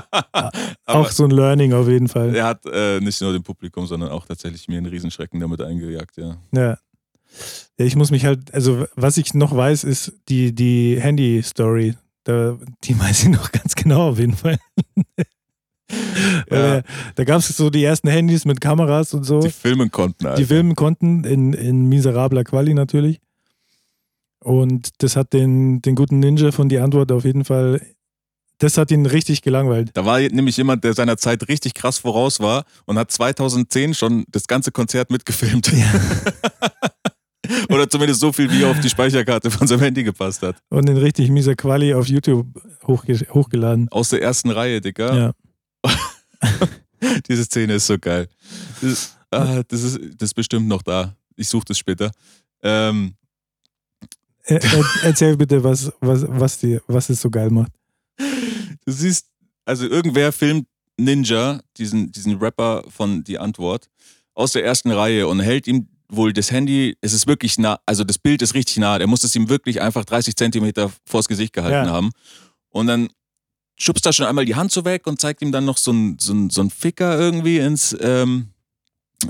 auch 0.87 1.11
so 1.11 1.25
ein 1.25 1.31
Learning 1.31 1.75
auf 1.75 1.87
jeden 1.87 2.09
Fall. 2.09 2.35
Er 2.35 2.47
hat 2.47 2.65
äh, 2.65 2.99
nicht 3.00 3.21
nur 3.21 3.33
dem 3.33 3.43
Publikum, 3.43 3.87
sondern 3.87 4.09
auch 4.09 4.25
tatsächlich 4.25 4.67
mir 4.69 4.79
einen 4.79 4.87
Riesenschrecken 4.87 5.38
damit 5.38 5.61
eingejagt, 5.61 6.17
ja. 6.17 6.38
Ja. 6.53 6.79
Ja, 7.79 7.85
ich 7.85 7.95
muss 7.95 8.11
mich 8.11 8.25
halt, 8.25 8.53
also 8.55 8.87
was 8.97 9.19
ich 9.19 9.35
noch 9.35 9.55
weiß, 9.55 9.85
ist 9.85 10.12
die, 10.29 10.55
die 10.55 10.99
Handy-Story. 11.00 11.95
Die 12.27 12.33
weiß 12.99 13.25
ich 13.25 13.29
noch 13.29 13.53
ganz 13.53 13.75
genau 13.75 14.11
auf 14.11 14.19
jeden 14.19 14.37
Fall. 14.37 14.59
Ja. 16.50 16.83
da 17.14 17.25
gab 17.25 17.38
es 17.38 17.49
so 17.49 17.71
die 17.71 17.85
ersten 17.85 18.09
Handys 18.09 18.45
mit 18.45 18.61
Kameras 18.61 19.14
und 19.14 19.25
so. 19.25 19.40
Die 19.40 19.50
filmen 19.50 19.90
konnten, 19.90 20.26
Alter. 20.26 20.37
die 20.37 20.45
filmen 20.45 20.75
konnten, 20.75 21.25
in, 21.25 21.52
in 21.52 21.87
miserabler 21.88 22.45
Quali 22.45 22.75
natürlich. 22.75 23.21
Und 24.40 24.90
das 25.02 25.16
hat 25.16 25.33
den, 25.33 25.83
den 25.83 25.95
guten 25.95 26.21
Ninja 26.21 26.52
von 26.52 26.68
die 26.68 26.78
Antwort 26.78 27.12
auf 27.12 27.25
jeden 27.25 27.45
Fall, 27.45 27.80
das 28.59 28.76
hat 28.76 28.90
ihn 28.90 29.07
richtig 29.07 29.42
gelangweilt. 29.42 29.90
Da 29.95 30.04
war 30.04 30.21
nämlich 30.21 30.57
jemand, 30.57 30.85
der 30.85 30.95
seiner 30.95 31.16
Zeit 31.16 31.49
richtig 31.49 31.75
krass 31.75 31.99
voraus 31.99 32.40
war 32.40 32.64
und 32.87 32.99
hat 32.99 33.11
2010 33.11 33.95
schon 33.95 34.25
das 34.28 34.47
ganze 34.47 34.73
Konzert 34.73 35.11
mitgefilmt. 35.11 35.73
Oder 37.71 37.88
zumindest 37.88 38.21
so 38.21 38.33
viel, 38.33 38.50
wie 38.50 38.64
auf 38.64 38.78
die 38.80 38.88
Speicherkarte 38.88 39.50
von 39.50 39.66
seinem 39.66 39.80
Handy 39.80 40.02
gepasst 40.02 40.42
hat. 40.42 40.57
Und 40.71 40.88
in 40.88 40.97
richtig 40.97 41.30
mieser 41.30 41.54
Quali 41.54 41.95
auf 41.95 42.07
YouTube 42.07 42.47
hochge 42.87 43.18
hochgeladen. 43.33 43.88
Aus 43.90 44.11
der 44.11 44.23
ersten 44.23 44.50
Reihe, 44.50 44.80
Dicker. 44.80 45.14
Ja. 45.14 45.33
Diese 47.28 47.44
Szene 47.44 47.75
ist 47.75 47.87
so 47.87 47.99
geil. 47.99 48.28
Das, 48.80 49.16
ah, 49.30 49.62
das, 49.66 49.82
ist, 49.82 49.99
das 50.16 50.28
ist 50.30 50.35
bestimmt 50.35 50.66
noch 50.68 50.82
da. 50.82 51.14
Ich 51.37 51.49
suche 51.49 51.66
das 51.66 51.78
später. 51.78 52.11
Ähm, 52.62 53.14
Er, 54.44 54.62
er, 54.62 54.85
erzähl 55.04 55.37
bitte, 55.37 55.62
was, 55.62 55.92
was, 56.00 56.25
was, 56.26 56.58
die, 56.58 56.78
was 56.87 57.08
es 57.11 57.20
so 57.20 57.30
geil 57.30 57.50
macht. 57.50 57.73
du 58.18 58.92
siehst, 58.92 59.26
also 59.64 59.87
irgendwer 59.87 60.32
filmt 60.32 60.66
Ninja, 60.99 61.61
diesen, 61.76 62.11
diesen 62.11 62.38
Rapper 62.38 62.82
von 62.88 63.23
Die 63.23 63.38
Antwort, 63.38 63.88
aus 64.35 64.52
der 64.52 64.64
ersten 64.64 64.90
Reihe 64.90 65.28
und 65.28 65.40
hält 65.40 65.66
ihm 65.66 65.88
wohl 66.11 66.32
das 66.32 66.50
Handy, 66.50 66.97
es 67.02 67.12
ist 67.12 67.26
wirklich 67.26 67.58
nah, 67.58 67.78
also 67.85 68.02
das 68.02 68.18
Bild 68.18 68.40
ist 68.40 68.54
richtig 68.54 68.78
nah, 68.78 68.99
der 68.99 69.06
muss 69.06 69.23
es 69.25 69.37
ihm 69.37 69.49
wirklich 69.50 69.80
einfach 69.82 70.04
30 70.06 70.35
Zentimeter 70.35 70.90
vors 71.04 71.28
Gesicht 71.28 71.52
gehalten 71.52 71.87
Ja. 71.87 71.92
haben. 71.92 72.11
Und 72.70 72.87
dann 72.87 73.08
schubst 73.78 74.04
er 74.06 74.12
schon 74.12 74.26
einmal 74.26 74.44
die 74.44 74.56
Hand 74.56 74.73
so 74.73 74.85
weg 74.85 75.06
und 75.06 75.20
zeigt 75.20 75.42
ihm 75.42 75.52
dann 75.52 75.64
noch 75.64 75.78
so 75.78 75.92
ein, 75.92 76.18
so 76.18 76.32
ein, 76.32 76.50
so 76.50 76.61
ein 76.61 76.70
Ficker 76.70 77.18
irgendwie 77.18 77.58
ins, 77.58 77.97
ähm, 78.00 78.50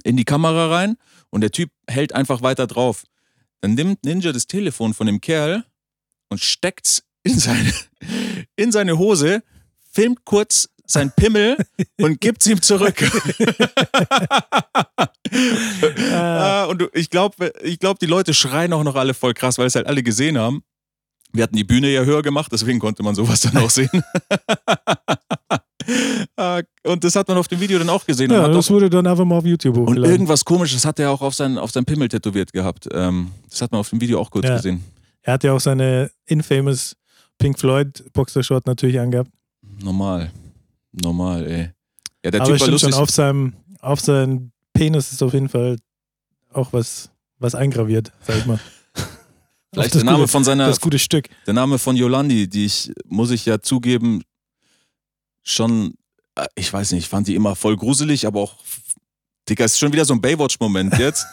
in 0.05 0.17
die 0.17 0.25
Kamera 0.25 0.69
rein 0.69 0.97
und 1.31 1.43
der 1.43 1.51
Typ 1.51 1.71
hält 1.87 2.15
einfach 2.15 2.43
weiter 2.43 2.67
drauf. 2.67 3.05
Dann 3.61 3.75
nimmt 3.75 4.05
Ninja 4.05 4.33
das 4.33 4.47
Telefon 4.47 4.95
von 4.95 5.07
dem 5.07 5.21
Kerl 5.21 5.65
und 6.29 6.41
steckt's 6.41 7.03
in 7.23 7.39
seine, 7.39 7.73
in 8.57 8.73
seine 8.73 8.99
Hose, 8.99 9.43
filmt 9.93 10.25
kurz 10.25 10.69
sein 10.87 11.13
Pimmel 11.15 11.57
und 12.01 12.21
gibt's 12.21 12.47
ihm 12.47 12.61
zurück. 12.63 12.97
Ah, 16.11 16.65
und 16.65 16.89
ich 16.95 17.11
glaube, 17.11 17.53
ich 17.63 17.79
glaub, 17.79 17.99
die 17.99 18.07
Leute 18.07 18.33
schreien 18.33 18.73
auch 18.73 18.83
noch 18.83 18.97
alle 18.97 19.13
voll 19.13 19.35
krass, 19.35 19.59
weil 19.59 19.67
es 19.67 19.75
halt 19.75 19.87
alle 19.87 20.03
gesehen 20.03 20.39
haben. 20.39 20.63
Wir 21.33 21.43
hatten 21.43 21.57
die 21.57 21.65
Bühne 21.65 21.89
ja 21.91 22.03
höher 22.03 22.23
gemacht, 22.23 22.51
deswegen 22.53 22.79
konnte 22.79 23.03
man 23.03 23.15
sowas 23.15 23.41
dann 23.43 23.57
auch 23.59 23.71
sehen. 23.71 23.91
Ah, 26.37 26.61
und 26.85 27.03
das 27.03 27.17
hat 27.17 27.27
man 27.29 27.39
auf 27.39 27.49
dem 27.49 27.59
Video 27.61 27.79
dann 27.79 27.89
auch 27.89 28.05
gesehen. 28.05 28.31
und, 28.31 28.37
Ja, 28.37 28.47
das 28.49 28.67
auch, 28.67 28.73
wurde 28.73 28.91
dann 28.91 29.07
einfach 29.07 29.25
mal 29.25 29.39
auf 29.39 29.47
YouTube 29.47 29.77
und 29.79 29.87
hochgeladen. 29.89 30.11
irgendwas 30.13 30.45
komisches 30.45 30.85
hat 30.85 30.99
er 30.99 31.11
auch 31.11 31.23
auf 31.23 31.35
sein, 31.35 31.57
auf 31.57 31.71
sein 31.71 31.85
Pimmel 31.87 32.09
tätowiert 32.09 32.53
gehabt. 32.53 32.87
Ähm, 32.93 33.31
das 33.49 33.63
hat 33.63 33.73
man 33.73 33.81
auf 33.81 33.89
dem 33.89 34.01
Video 34.01 34.21
auch 34.21 34.31
kurz 34.31 34.45
Ja. 34.47 34.57
gesehen. 34.57 34.85
Er 35.23 35.33
hat 35.35 35.45
ja 35.45 35.53
auch 35.55 35.61
seine 35.61 36.11
infamous 36.27 36.95
Pink 37.39 37.59
Floyd 37.59 38.05
Boxershort 38.13 38.67
natürlich 38.67 39.01
angehabt. 39.01 39.31
Normal. 39.83 40.31
Normal, 40.93 41.47
ey. 41.47 41.71
Ja, 42.25 42.31
der 42.33 42.43
Aber 42.43 42.51
Typ 42.53 42.61
war 42.61 42.69
lustig. 42.69 42.91
schon, 42.93 43.03
auf 43.03 43.11
seinem, 43.11 43.55
auf 43.81 44.01
seinem 44.01 44.53
Penis 44.75 45.11
ist 45.13 45.23
auf 45.23 45.33
jeden 45.33 45.49
Fall 45.49 45.77
auch 46.53 46.73
was, 46.75 47.11
was 47.39 47.55
eingraviert, 47.55 48.13
sag 48.23 48.37
ich 48.37 48.47
mal. 48.47 48.61
Vielleicht 49.73 49.95
der 49.95 50.05
Name 50.05 50.19
gute, 50.21 50.29
von 50.29 50.45
seiner, 50.45 50.67
das 50.67 50.81
gute 50.81 50.99
Stück. 50.99 51.29
der 51.47 51.55
Name 51.55 51.79
von 51.79 51.95
Yolandi, 51.97 52.49
die 52.49 52.65
ich, 52.65 52.93
muss 53.07 53.31
ich 53.31 53.45
ja 53.45 53.61
zugeben, 53.61 54.23
schon, 55.43 55.95
äh, 56.35 56.47
ich 56.55 56.73
weiß 56.73 56.93
nicht, 56.93 57.05
ich 57.05 57.09
fand 57.09 57.29
die 57.29 57.35
immer 57.35 57.55
voll 57.55 57.77
gruselig, 57.77 58.27
aber 58.27 58.41
auch, 58.41 58.55
Digga, 59.49 59.65
ist 59.65 59.79
schon 59.79 59.93
wieder 59.93 60.05
so 60.05 60.15
ein 60.15 60.21
Baywatch-Moment 60.21 60.99
jetzt. 60.99 61.27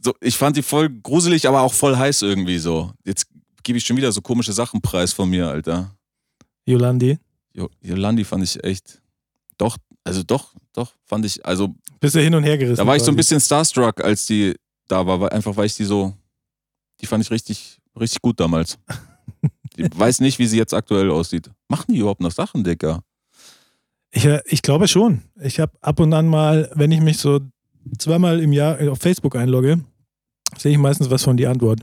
so, 0.00 0.14
ich 0.20 0.36
fand 0.36 0.56
die 0.56 0.62
voll 0.62 0.90
gruselig, 0.90 1.48
aber 1.48 1.62
auch 1.62 1.72
voll 1.72 1.96
heiß 1.96 2.22
irgendwie 2.22 2.58
so. 2.58 2.92
Jetzt 3.04 3.26
gebe 3.62 3.78
ich 3.78 3.84
schon 3.84 3.96
wieder 3.96 4.12
so 4.12 4.20
komische 4.20 4.52
Sachen 4.52 4.80
preis 4.82 5.12
von 5.12 5.28
mir, 5.28 5.48
Alter. 5.48 5.94
Yolandi. 6.66 7.18
Jo, 7.54 7.68
Yolandi 7.80 8.24
fand 8.24 8.44
ich 8.44 8.62
echt, 8.64 9.00
doch, 9.58 9.76
also 10.04 10.22
doch, 10.22 10.54
doch, 10.72 10.94
fand 11.04 11.24
ich, 11.24 11.44
also 11.44 11.74
Bist 12.00 12.14
du 12.14 12.20
hin 12.20 12.34
und 12.34 12.44
her 12.44 12.58
gerissen. 12.58 12.76
da 12.76 12.86
war 12.86 12.96
ich 12.96 13.02
so 13.02 13.10
ein 13.10 13.16
bisschen 13.16 13.40
starstruck, 13.40 14.02
als 14.02 14.26
die 14.26 14.54
da 14.88 15.06
war, 15.06 15.20
weil, 15.20 15.28
einfach 15.30 15.56
weil 15.56 15.66
ich 15.66 15.76
die 15.76 15.84
so, 15.84 16.14
die 17.02 17.06
fand 17.06 17.22
ich 17.22 17.30
richtig, 17.30 17.78
richtig 17.98 18.22
gut 18.22 18.40
damals. 18.40 18.78
Ich 19.76 19.98
weiß 19.98 20.20
nicht, 20.20 20.38
wie 20.38 20.46
sie 20.46 20.58
jetzt 20.58 20.74
aktuell 20.74 21.10
aussieht. 21.10 21.50
Machen 21.68 21.92
die 21.92 21.98
überhaupt 21.98 22.20
noch 22.20 22.30
Sachen, 22.30 22.62
Dicker? 22.62 23.02
Ich, 24.10 24.24
äh, 24.24 24.42
ich 24.46 24.62
glaube 24.62 24.86
schon. 24.86 25.22
Ich 25.40 25.58
habe 25.58 25.72
ab 25.80 25.98
und 25.98 26.12
an 26.12 26.28
mal, 26.28 26.70
wenn 26.74 26.92
ich 26.92 27.00
mich 27.00 27.18
so 27.18 27.40
zweimal 27.98 28.40
im 28.40 28.52
Jahr 28.52 28.78
auf 28.90 28.98
Facebook 28.98 29.34
einlogge, 29.34 29.84
sehe 30.58 30.72
ich 30.72 30.78
meistens 30.78 31.10
was 31.10 31.22
von 31.24 31.36
die 31.36 31.46
Antwort. 31.46 31.80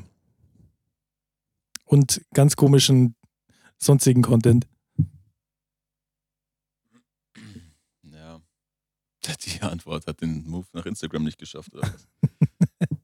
Und 1.85 2.21
ganz 2.33 2.55
komischen 2.55 3.15
sonstigen 3.79 4.21
Content. 4.21 4.67
Ja. 8.03 8.39
Die 9.45 9.61
Antwort 9.61 10.05
hat 10.05 10.21
den 10.21 10.47
Move 10.47 10.67
nach 10.73 10.85
Instagram 10.85 11.23
nicht 11.23 11.39
geschafft. 11.39 11.73
Oder? 11.73 11.91
was? 11.91 12.07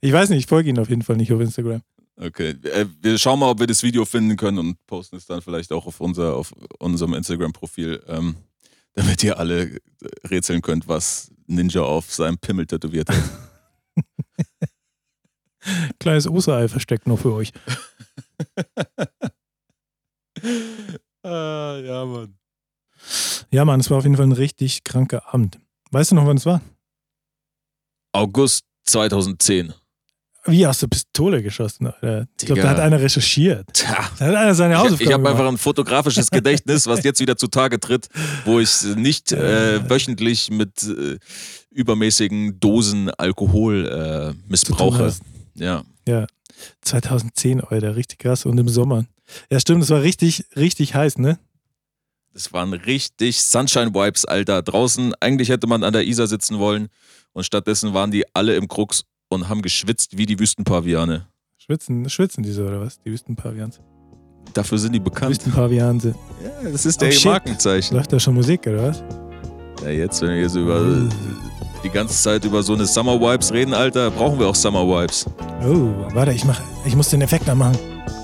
Ich 0.00 0.12
weiß 0.12 0.30
nicht, 0.30 0.40
ich 0.40 0.46
folge 0.46 0.68
ihnen 0.68 0.78
auf 0.78 0.88
jeden 0.88 1.02
Fall 1.02 1.16
nicht 1.16 1.32
auf 1.32 1.40
Instagram. 1.40 1.82
Okay, 2.16 2.50
äh, 2.50 2.86
wir 3.00 3.18
schauen 3.18 3.40
mal, 3.40 3.50
ob 3.50 3.58
wir 3.58 3.66
das 3.66 3.82
Video 3.82 4.04
finden 4.04 4.36
können 4.36 4.58
und 4.58 4.86
posten 4.86 5.16
es 5.16 5.26
dann 5.26 5.42
vielleicht 5.42 5.72
auch 5.72 5.86
auf, 5.86 6.00
unser, 6.00 6.36
auf 6.36 6.52
unserem 6.78 7.14
Instagram-Profil, 7.14 8.04
ähm, 8.06 8.36
damit 8.92 9.24
ihr 9.24 9.38
alle 9.38 9.78
rätseln 10.24 10.62
könnt, 10.62 10.86
was 10.86 11.32
Ninja 11.46 11.82
auf 11.82 12.12
seinem 12.12 12.38
Pimmel 12.38 12.66
tätowiert 12.66 13.08
hat. 13.08 13.22
Kleines 15.98 16.28
Osterei 16.28 16.68
versteckt 16.68 17.06
noch 17.06 17.18
für 17.18 17.32
euch. 17.32 17.52
ah, 21.22 21.80
ja, 21.82 22.04
Mann. 22.04 22.38
Ja, 23.50 23.64
Mann, 23.64 23.80
es 23.80 23.90
war 23.90 23.98
auf 23.98 24.04
jeden 24.04 24.16
Fall 24.16 24.26
ein 24.26 24.32
richtig 24.32 24.84
kranker 24.84 25.34
Abend. 25.34 25.58
Weißt 25.90 26.12
du 26.12 26.14
noch, 26.14 26.26
wann 26.26 26.36
es 26.36 26.46
war? 26.46 26.60
August 28.12 28.66
2010. 28.84 29.72
Wie 30.46 30.66
aus 30.66 30.78
der 30.78 30.88
Pistole 30.88 31.42
geschossen, 31.42 31.86
Alter. 31.86 32.26
Ich 32.38 32.46
glaube, 32.46 32.60
da 32.60 32.70
hat 32.70 32.78
einer 32.78 33.00
recherchiert. 33.00 33.66
Tja. 33.72 34.10
Da 34.18 34.26
hat 34.26 34.34
einer 34.34 34.54
seine 34.54 34.74
Ich, 34.74 34.80
Hausaufgaben 34.80 35.08
ich 35.08 35.12
habe 35.14 35.30
einfach 35.30 35.48
ein 35.48 35.56
fotografisches 35.56 36.30
Gedächtnis, 36.30 36.86
was 36.86 37.02
jetzt 37.02 37.18
wieder 37.20 37.38
zutage 37.38 37.80
tritt, 37.80 38.08
wo 38.44 38.60
ich 38.60 38.84
nicht 38.94 39.32
äh, 39.32 39.88
wöchentlich 39.88 40.50
mit 40.50 40.82
äh, 40.82 41.18
übermäßigen 41.70 42.60
Dosen 42.60 43.08
Alkohol 43.10 43.86
äh, 43.86 44.34
missbrauche. 44.46 45.04
hast. 45.04 45.22
Ja. 45.54 45.82
2010, 46.82 47.62
Alter, 47.62 47.96
richtig 47.96 48.18
krass. 48.18 48.44
Und 48.44 48.58
im 48.58 48.68
Sommer. 48.68 49.06
Ja, 49.50 49.58
stimmt, 49.58 49.82
es 49.82 49.90
war 49.90 50.02
richtig, 50.02 50.44
richtig 50.56 50.94
heiß, 50.94 51.16
ne? 51.16 51.38
Das 52.34 52.52
waren 52.52 52.74
richtig 52.74 53.42
Sunshine-Vibes, 53.42 54.26
Alter. 54.26 54.60
Draußen, 54.60 55.14
eigentlich 55.20 55.48
hätte 55.48 55.66
man 55.66 55.84
an 55.84 55.94
der 55.94 56.04
Isar 56.04 56.26
sitzen 56.26 56.58
wollen 56.58 56.90
und 57.34 57.44
stattdessen 57.44 57.92
waren 57.92 58.10
die 58.10 58.24
alle 58.32 58.56
im 58.56 58.68
Krux 58.68 59.04
und 59.28 59.48
haben 59.48 59.60
geschwitzt 59.60 60.16
wie 60.16 60.24
die 60.24 60.38
Wüstenpaviane. 60.38 61.26
Schwitzen, 61.58 62.08
schwitzen 62.08 62.42
diese 62.42 62.64
oder 62.64 62.80
was? 62.80 62.98
Die 63.00 63.10
Wüstenpavians. 63.10 63.80
Dafür 64.52 64.78
sind 64.78 64.92
die 64.92 65.00
bekannt. 65.00 65.30
Wüstenpavianse. 65.30 66.14
Ja, 66.42 66.70
das 66.70 66.86
ist 66.86 67.02
oh, 67.02 67.04
der 67.06 67.12
shit. 67.12 67.24
Markenzeichen. 67.24 67.96
Läuft 67.96 68.12
da 68.12 68.20
schon 68.20 68.34
Musik, 68.34 68.66
oder 68.66 68.88
was? 68.88 69.02
Ja, 69.82 69.90
jetzt, 69.90 70.22
wenn 70.22 70.30
wir 70.30 70.42
jetzt 70.42 70.54
über 70.54 71.08
die 71.82 71.90
ganze 71.90 72.14
Zeit 72.14 72.44
über 72.44 72.62
so 72.62 72.74
eine 72.74 72.86
Summer 72.86 73.20
Vibes 73.20 73.52
reden, 73.52 73.74
Alter, 73.74 74.10
brauchen 74.10 74.38
wir 74.38 74.46
auch 74.46 74.54
Summer 74.54 74.86
Vibes. 74.86 75.26
Oh, 75.62 75.90
warte, 76.14 76.32
ich 76.32 76.44
mach, 76.44 76.60
ich 76.84 76.94
muss 76.94 77.08
den 77.08 77.22
Effekt 77.22 77.48
anmachen. 77.48 77.76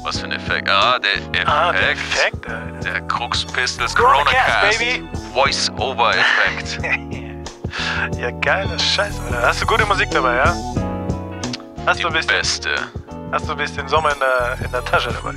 Was 0.05 0.20
für 0.20 0.27
ein 0.27 0.33
Effekt? 0.33 0.68
Ah, 0.68 0.99
der 0.99 1.14
Effekt. 1.14 1.49
Ah, 1.49 1.73
der, 1.73 1.90
Effekt, 1.90 2.46
der 2.85 3.01
Krux 3.03 3.44
Pistols 3.44 3.94
Corona 3.94 4.31
Cast, 4.31 4.79
Baby. 4.79 5.03
Voice-Over-Effekt. 5.35 6.81
Ja, 8.18 8.30
geiler 8.30 8.78
Scheiße, 8.78 9.20
Alter. 9.22 9.48
Hast 9.48 9.62
du 9.62 9.66
gute 9.66 9.87
Musik 9.87 10.11
dabei, 10.11 10.37
ja? 10.37 10.54
Hast 11.87 11.98
Die 11.98 12.02
du 12.02 12.09
ein 12.09 12.14
bisschen, 12.14 12.37
beste. 12.37 12.70
Hast 13.33 13.48
du 13.48 13.52
ein 13.52 13.59
bisschen 13.59 13.87
Sommer 13.88 14.12
in 14.12 14.18
der, 14.18 14.64
in 14.64 14.72
der 14.72 14.85
Tasche 14.85 15.11
dabei? 15.12 15.35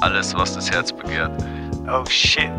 Alles, 0.00 0.34
was 0.34 0.54
das 0.54 0.70
Herz 0.70 0.92
begehrt. 0.92 1.30
Oh, 1.88 2.04
shit. 2.08 2.50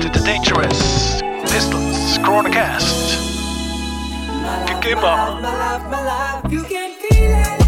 To 0.00 0.08
The 0.12 0.20
Dangerous 0.24 1.20
Pistols 1.42 2.18
Corona 2.24 2.50
Cast. 2.50 3.18
Gegeben. 4.66 4.98
You 6.50 6.62
can 6.62 6.92
feel 6.98 7.32
it. 7.32 7.67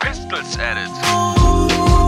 Pistols 0.00 0.58
at 0.58 0.76
it. 0.76 2.07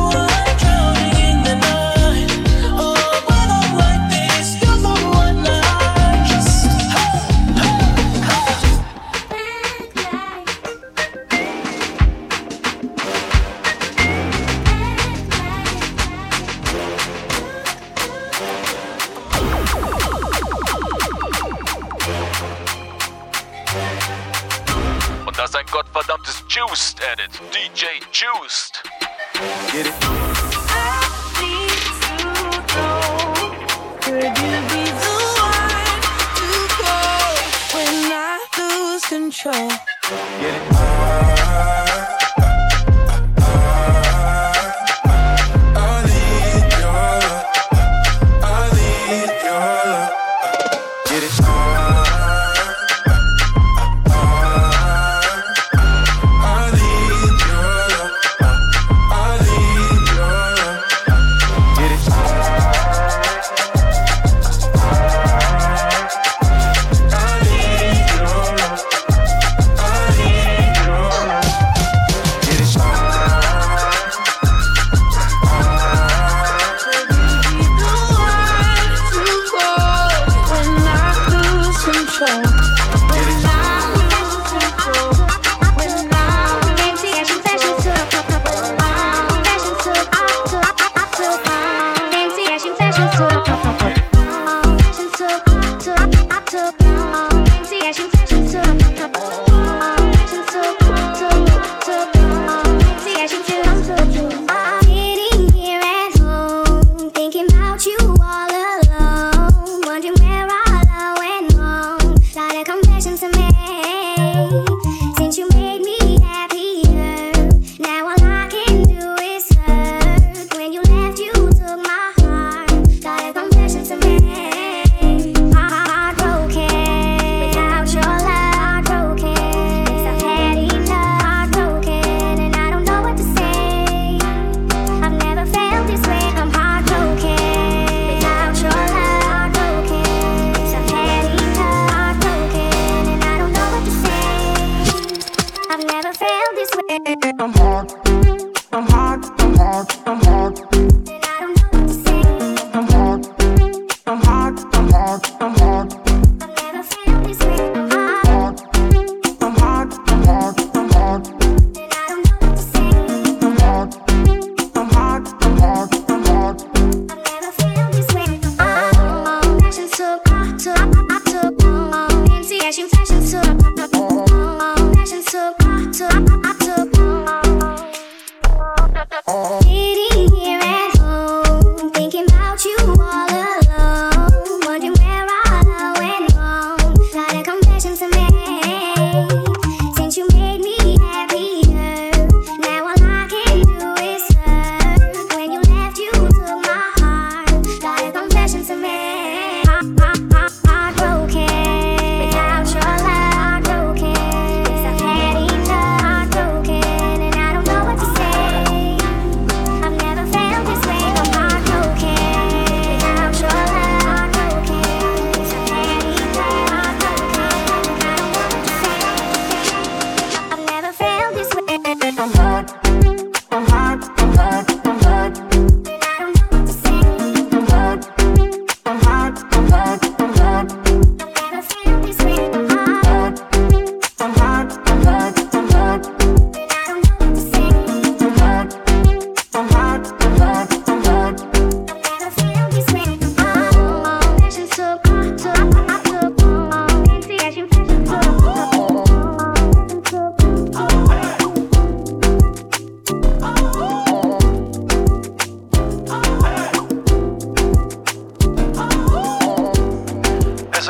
so 173.30 173.79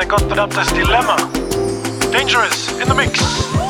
I 0.01 0.07
got 0.07 0.23
put 0.31 0.39
up 0.39 0.49
this 0.49 0.73
dilemma. 0.73 1.19
Dangerous 2.11 2.73
in 2.81 2.89
the 2.89 2.95
mix. 2.95 3.70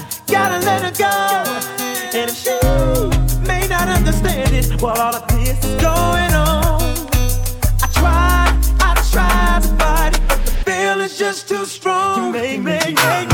go. 0.97 1.43
And 2.13 2.29
if 2.29 2.45
you 2.45 3.41
may 3.47 3.67
not 3.67 3.87
understand 3.87 4.53
it, 4.53 4.81
while 4.81 4.97
all 4.97 5.15
of 5.15 5.27
this 5.27 5.63
is 5.63 5.81
going 5.81 6.33
on, 6.33 6.81
I 7.81 7.87
tried, 7.93 8.57
I 8.79 8.93
tried 9.11 9.61
to 9.63 9.69
fight 9.77 10.15
it, 10.15 10.21
but 10.27 10.45
the 10.45 10.51
feeling's 10.65 11.17
just 11.17 11.47
too 11.47 11.65
strong. 11.65 12.25
You 12.25 12.31
make, 12.31 12.61
make, 12.61 12.95
make. 12.95 13.30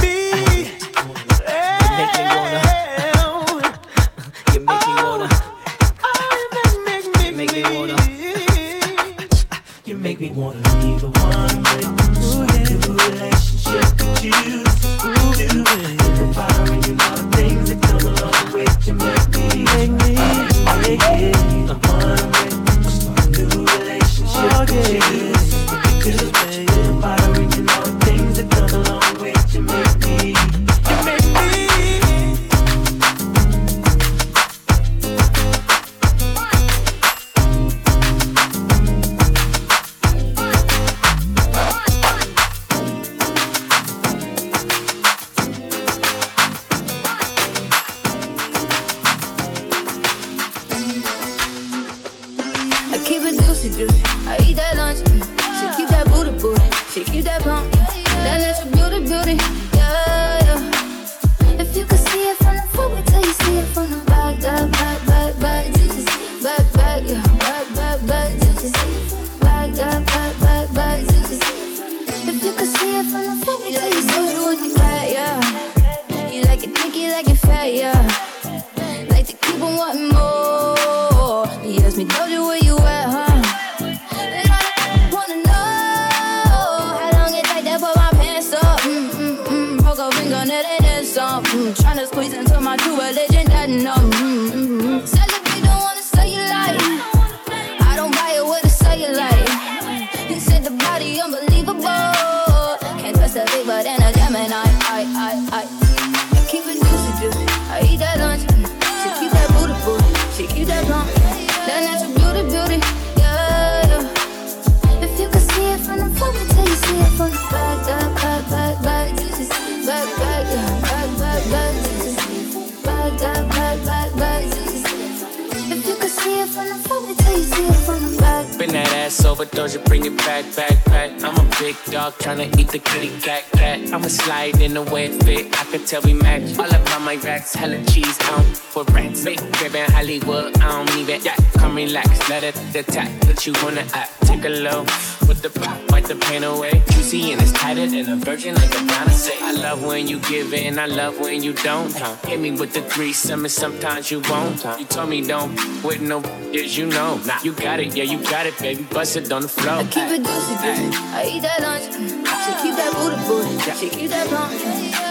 the 132.78 132.90
kitty 132.90 133.10
cat 133.22 133.44
cat. 133.54 133.80
I'ma 133.94 134.08
slide 134.08 134.62
in 134.62 134.74
the 134.74 134.84
wet 134.84 135.12
fit. 135.24 135.46
I 135.60 135.64
could 135.66 135.86
tell 135.88 136.02
we 136.02 136.14
match. 136.14 136.58
All 136.60 136.74
up 136.74 136.96
on 136.96 137.04
my 137.04 137.16
racks, 137.16 137.54
hella 137.54 137.84
cheese 137.86 138.18
out 138.30 138.46
for 138.46 138.84
rats. 138.96 139.24
Big 139.24 139.40
crib 139.54 139.76
in 139.76 139.90
Hollywood, 139.92 140.58
I 140.60 140.86
don't 140.86 140.98
even 140.98 141.22
Yeah, 141.24 141.36
Come 141.58 141.76
relax, 141.76 142.30
let 142.30 142.44
it 142.44 142.56
attack. 142.76 143.10
What 143.26 143.46
you 143.46 143.54
wanna 143.64 143.86
act? 143.94 144.12
Take 144.22 144.46
a 144.46 144.50
low 144.50 144.82
with 145.28 145.42
the 145.42 145.50
pop 145.50 145.78
the 146.08 146.16
pain 146.16 146.44
away. 146.44 146.82
Juicy 146.92 147.32
and 147.34 147.42
it's 147.42 147.52
tighter 147.52 147.86
than 147.86 148.08
a 148.10 148.16
virgin, 148.16 148.56
like 148.56 148.74
a 148.74 149.12
say, 149.12 149.38
I 149.42 149.52
love 149.52 149.84
when 149.84 150.08
you 150.08 150.20
give 150.22 150.54
it 150.54 150.66
and 150.66 150.80
I 150.80 150.86
love 150.86 151.20
when 151.20 151.44
you 151.44 151.54
don't. 151.54 151.94
Huh? 151.94 152.16
Hit 152.28 152.40
me 152.40 152.52
with 152.52 152.74
the 152.74 152.82
threesome 152.82 153.44
and 153.44 153.52
sometimes 153.52 154.10
you 154.12 154.22
won't. 154.30 154.62
Huh? 154.62 154.78
You 154.80 154.86
told 154.86 155.10
me 155.10 155.22
don't 155.22 155.54
with 155.84 156.02
no 156.02 156.22
is 156.54 156.78
you 156.78 156.86
know. 156.86 157.20
Nah, 157.26 157.40
you 157.44 157.54
got 157.54 157.80
it, 157.80 157.96
yeah, 157.96 158.04
you 158.04 158.20
got 158.24 158.46
it, 158.46 158.58
baby. 158.60 158.84
Bust 158.84 159.18
it 159.18 159.32
on 159.32 159.42
the 159.42 159.48
floor. 159.50 159.76
I 159.76 159.84
keep 159.84 160.10
it 160.16 160.24
juicy, 160.24 160.56
baby. 160.64 160.96
I 161.18 161.32
eat 161.34 161.42
that 161.42 161.60
lunch. 161.62 161.84
She 161.92 162.52
keep 162.62 162.76
that 162.80 162.92
booty, 162.96 163.20
booty. 163.28 163.54
She 163.80 163.90
keep 163.90 164.10
that 164.12 164.30
blunt. 164.30 164.54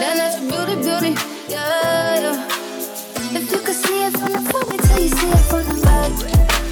That 0.01 0.13
natural 0.17 0.49
beauty, 0.49 0.75
beauty. 0.81 1.11
Yeah, 1.47 2.19
yeah. 2.19 3.37
If 3.37 3.51
you 3.51 3.59
could 3.59 3.75
see 3.75 4.05
it 4.05 4.13
from 4.17 4.31
the 4.33 4.41
front, 4.49 4.69
wait 4.69 4.81
you 5.01 5.09
see 5.09 5.29
it 5.29 5.45
from 5.49 5.63
the 5.67 5.81
back. 5.83 6.66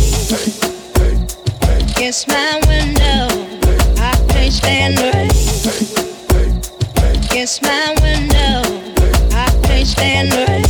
against 1.90 2.28
my 2.28 2.60
window. 2.68 3.26
I 3.98 4.14
can't 4.28 4.52
stand 4.52 4.98
the 4.98 5.10
rain. 5.14 5.30
My 7.62 7.94
window. 8.02 8.62
I 9.36 9.46
can't 9.64 9.86
stand 9.88 10.30
the 10.30 10.46
rain. 10.46 10.64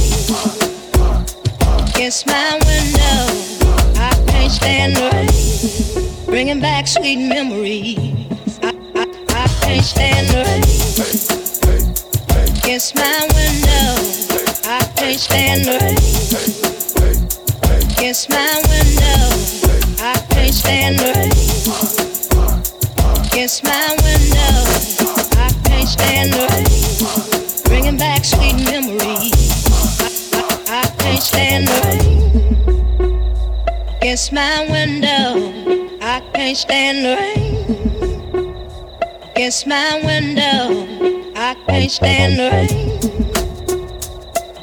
It's 2.02 2.24
my 2.24 2.58
window. 2.64 3.05
Can't. 4.48 4.96
Bringing 6.26 6.60
back 6.60 6.86
sweet 6.86 7.16
memories. 7.16 7.98
I, 8.62 9.46
can't 9.60 9.84
stand 9.84 10.28
the 10.28 10.44
rain. 10.46 10.62
Against 12.58 12.94
my 12.94 13.28
window. 13.34 13.96
I 14.68 14.84
can't 14.94 15.18
stand 15.18 15.64
the 15.64 15.78
rain. 15.82 15.96
Against 17.90 18.30
my 18.30 18.62
window, 18.68 19.30
I 20.00 20.14
can't 20.30 20.54
stand 20.54 20.98
the 21.00 21.12
rain. 21.16 21.32
Against 23.26 23.64
my 23.64 23.96
window, 24.04 24.62
I 25.40 25.50
can't 25.64 25.88
stand 25.88 26.32
the 26.32 26.46
rain. 26.52 26.66
Bringing 27.64 27.96
back 27.96 28.24
sweet. 28.24 28.75
Against 34.16 34.32
my 34.32 34.66
window, 34.70 35.52
I 36.00 36.22
can't 36.32 36.56
stand 36.56 37.04
the 37.04 37.16
rain. 37.20 37.52
Against 39.32 39.66
my 39.66 40.00
window, 40.02 40.86
I 41.36 41.54
can't 41.68 41.90
stand 41.90 42.38
the 42.38 42.50
rain. 42.50 42.96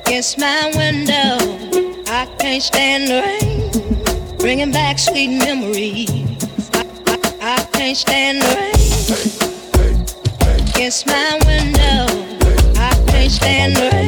Against 0.07 0.39
my 0.39 0.71
window. 0.75 1.37
I 2.11 2.25
can't 2.39 2.63
stand 2.63 3.07
the 3.07 3.21
rain, 3.21 4.37
bringing 4.39 4.71
back 4.71 4.97
sweet 4.97 5.37
memories. 5.37 6.09
I, 6.73 6.83
I, 7.05 7.17
I 7.39 7.63
can't 7.73 7.95
stand 7.95 8.41
the 8.41 8.55
rain. 8.57 8.73
Against 10.69 11.05
my 11.05 11.39
window, 11.45 12.07
I 12.81 12.91
can't 13.05 13.31
stand 13.31 13.75
the 13.75 13.91
rain. 13.91 14.02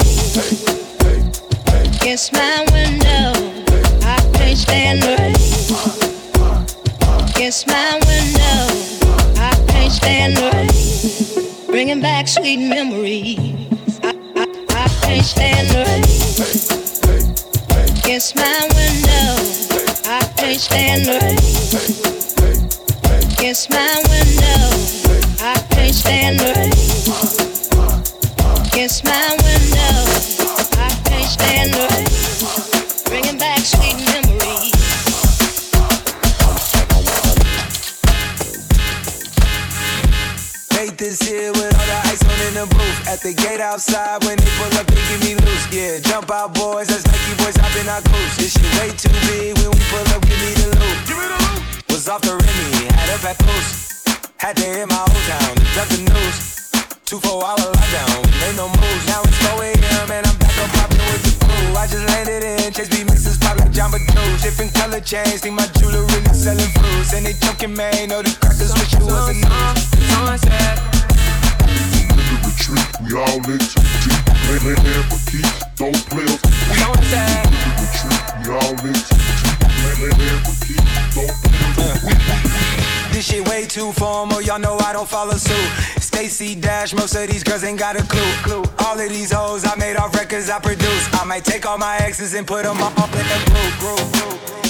Bringing 11.96 12.02
back 12.02 12.28
sweet 12.28 12.58
memories. 12.58 14.00
I, 14.04 14.10
I, 14.36 14.44
I 14.70 14.88
can't 15.02 15.26
stand 15.26 15.70
the 15.70 15.84
rain. 15.86 16.04
Against 18.00 18.36
my 18.36 18.68
window, 18.76 19.36
I 20.06 20.22
can't 20.36 20.60
stand 20.60 21.06
the 21.06 21.20
rain. 21.22 21.40
Against 23.34 23.70
my 23.70 23.78
window, 23.78 24.05
don't 85.06 85.10
follow 85.10 85.38
suit. 85.38 86.02
Stacy 86.02 86.56
Dash, 86.56 86.94
most 86.94 87.16
of 87.16 87.28
these 87.28 87.44
girls 87.44 87.64
ain't 87.64 87.80
got 87.80 87.96
a 87.96 88.04
clue. 88.04 88.64
All 88.80 89.00
of 89.00 89.10
these 89.10 89.32
hoes 89.32 89.66
I 89.66 89.76
made 89.76 89.98
off 89.98 90.14
records 90.16 90.50
I 90.50 90.60
produce. 90.60 91.06
I 91.14 91.24
might 91.26 91.44
take 91.44 91.66
all 91.66 91.78
my 91.78 91.98
exes 91.98 92.34
and 92.34 92.46
put 92.48 92.64
them 92.64 92.78
all 92.82 92.94
up 92.98 93.14
in 93.14 93.26
the 93.34 93.40
group. 93.80 94.00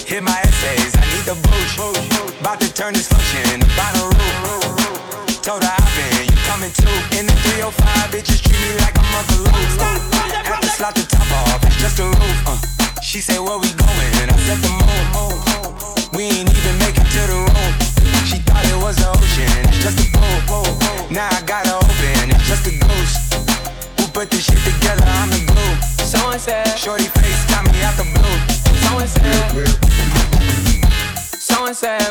Hit 0.05 0.23
my 0.23 0.39
essays, 0.43 0.93
I 0.95 1.03
need 1.13 1.25
the 1.25 1.35
boost. 1.45 2.41
About 2.41 2.59
to 2.61 2.73
turn 2.73 2.93
this 2.93 3.07
function 3.07 3.43
into 3.53 3.67
Bonnaroo. 3.77 5.41
Told 5.41 5.63
her 5.63 5.71
I've 5.71 5.93
been, 5.95 6.27
you 6.27 6.37
coming 6.49 6.73
too. 6.73 6.95
In 7.17 7.25
the 7.27 7.35
305, 7.55 8.11
bitches 8.11 8.41
treat 8.43 8.59
me 8.59 8.75
like 8.83 8.97
I'm 8.97 9.15
Uncle 9.15 9.39
Luke. 9.45 9.55
Have 10.43 10.61
to 10.61 10.67
slot 10.67 10.95
the 10.95 11.05
top 11.07 11.29
off, 11.31 11.63
it's 11.63 11.79
just 11.79 11.99
a 11.99 12.05
roof. 12.05 12.39
Uh. 12.47 13.01
She 13.01 13.19
said, 13.21 13.39
where 13.39 13.57
we 13.59 13.71
going? 13.73 13.84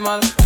mal. 0.05 0.44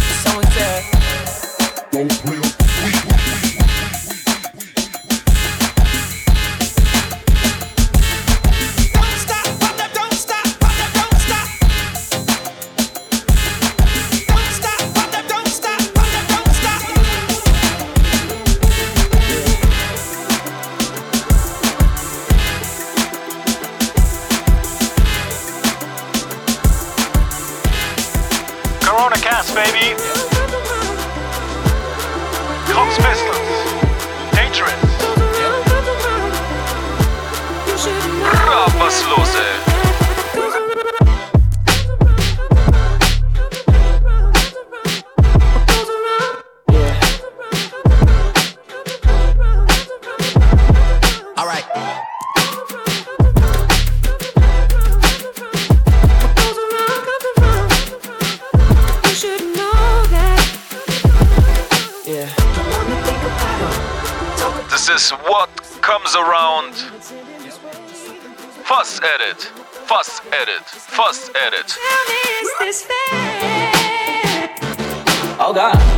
Oh 75.50 75.97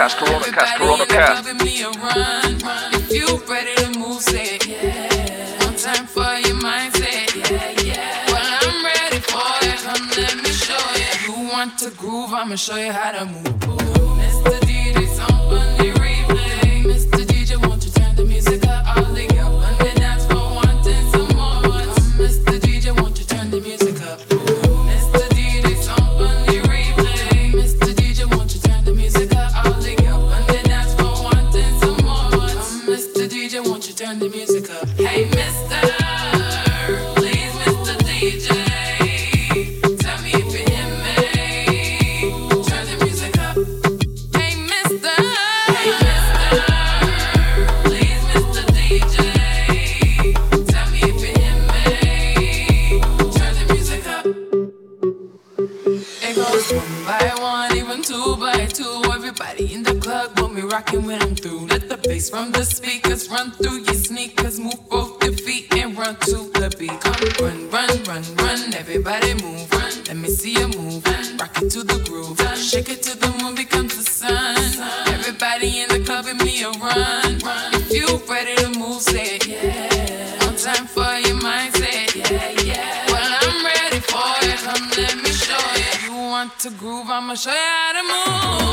cast, 0.00 0.16
Corona 0.16 0.44
cast, 0.44 0.76
Corona 0.76 1.06
cast. 1.06 1.64
me 1.64 1.82
a 1.82 1.90
run. 1.90 2.56
If 2.94 3.12
you 3.12 3.26
ready 3.46 3.74
to 3.82 3.98
move, 3.98 4.22
say 4.22 4.56
it. 4.56 4.66
Yeah. 4.66 5.64
One 5.64 5.76
time 5.76 6.06
for 6.06 6.30
your 6.46 6.56
mindset. 6.56 7.28
Yeah, 7.50 7.82
yeah. 7.84 8.32
Well, 8.32 8.48
I'm 8.62 8.84
ready 8.84 9.20
for 9.30 9.50
it. 9.68 9.78
Come, 9.84 10.08
let 10.16 10.36
me 10.42 10.50
show 10.50 10.84
you. 11.00 11.10
You 11.26 11.48
want 11.52 11.78
to 11.80 11.90
groove? 11.90 12.32
I'ma 12.32 12.56
show 12.56 12.76
you 12.76 12.92
how 12.92 13.12
to 13.12 13.24
move. 13.26 13.44
Mr. 14.20 14.56
DJ, 14.68 15.06
someone 15.18 15.69
I'ma 87.30 87.36
show 87.36 87.52
you 87.52 87.56
how 87.56 87.92
to 87.92 88.64
move. 88.64 88.69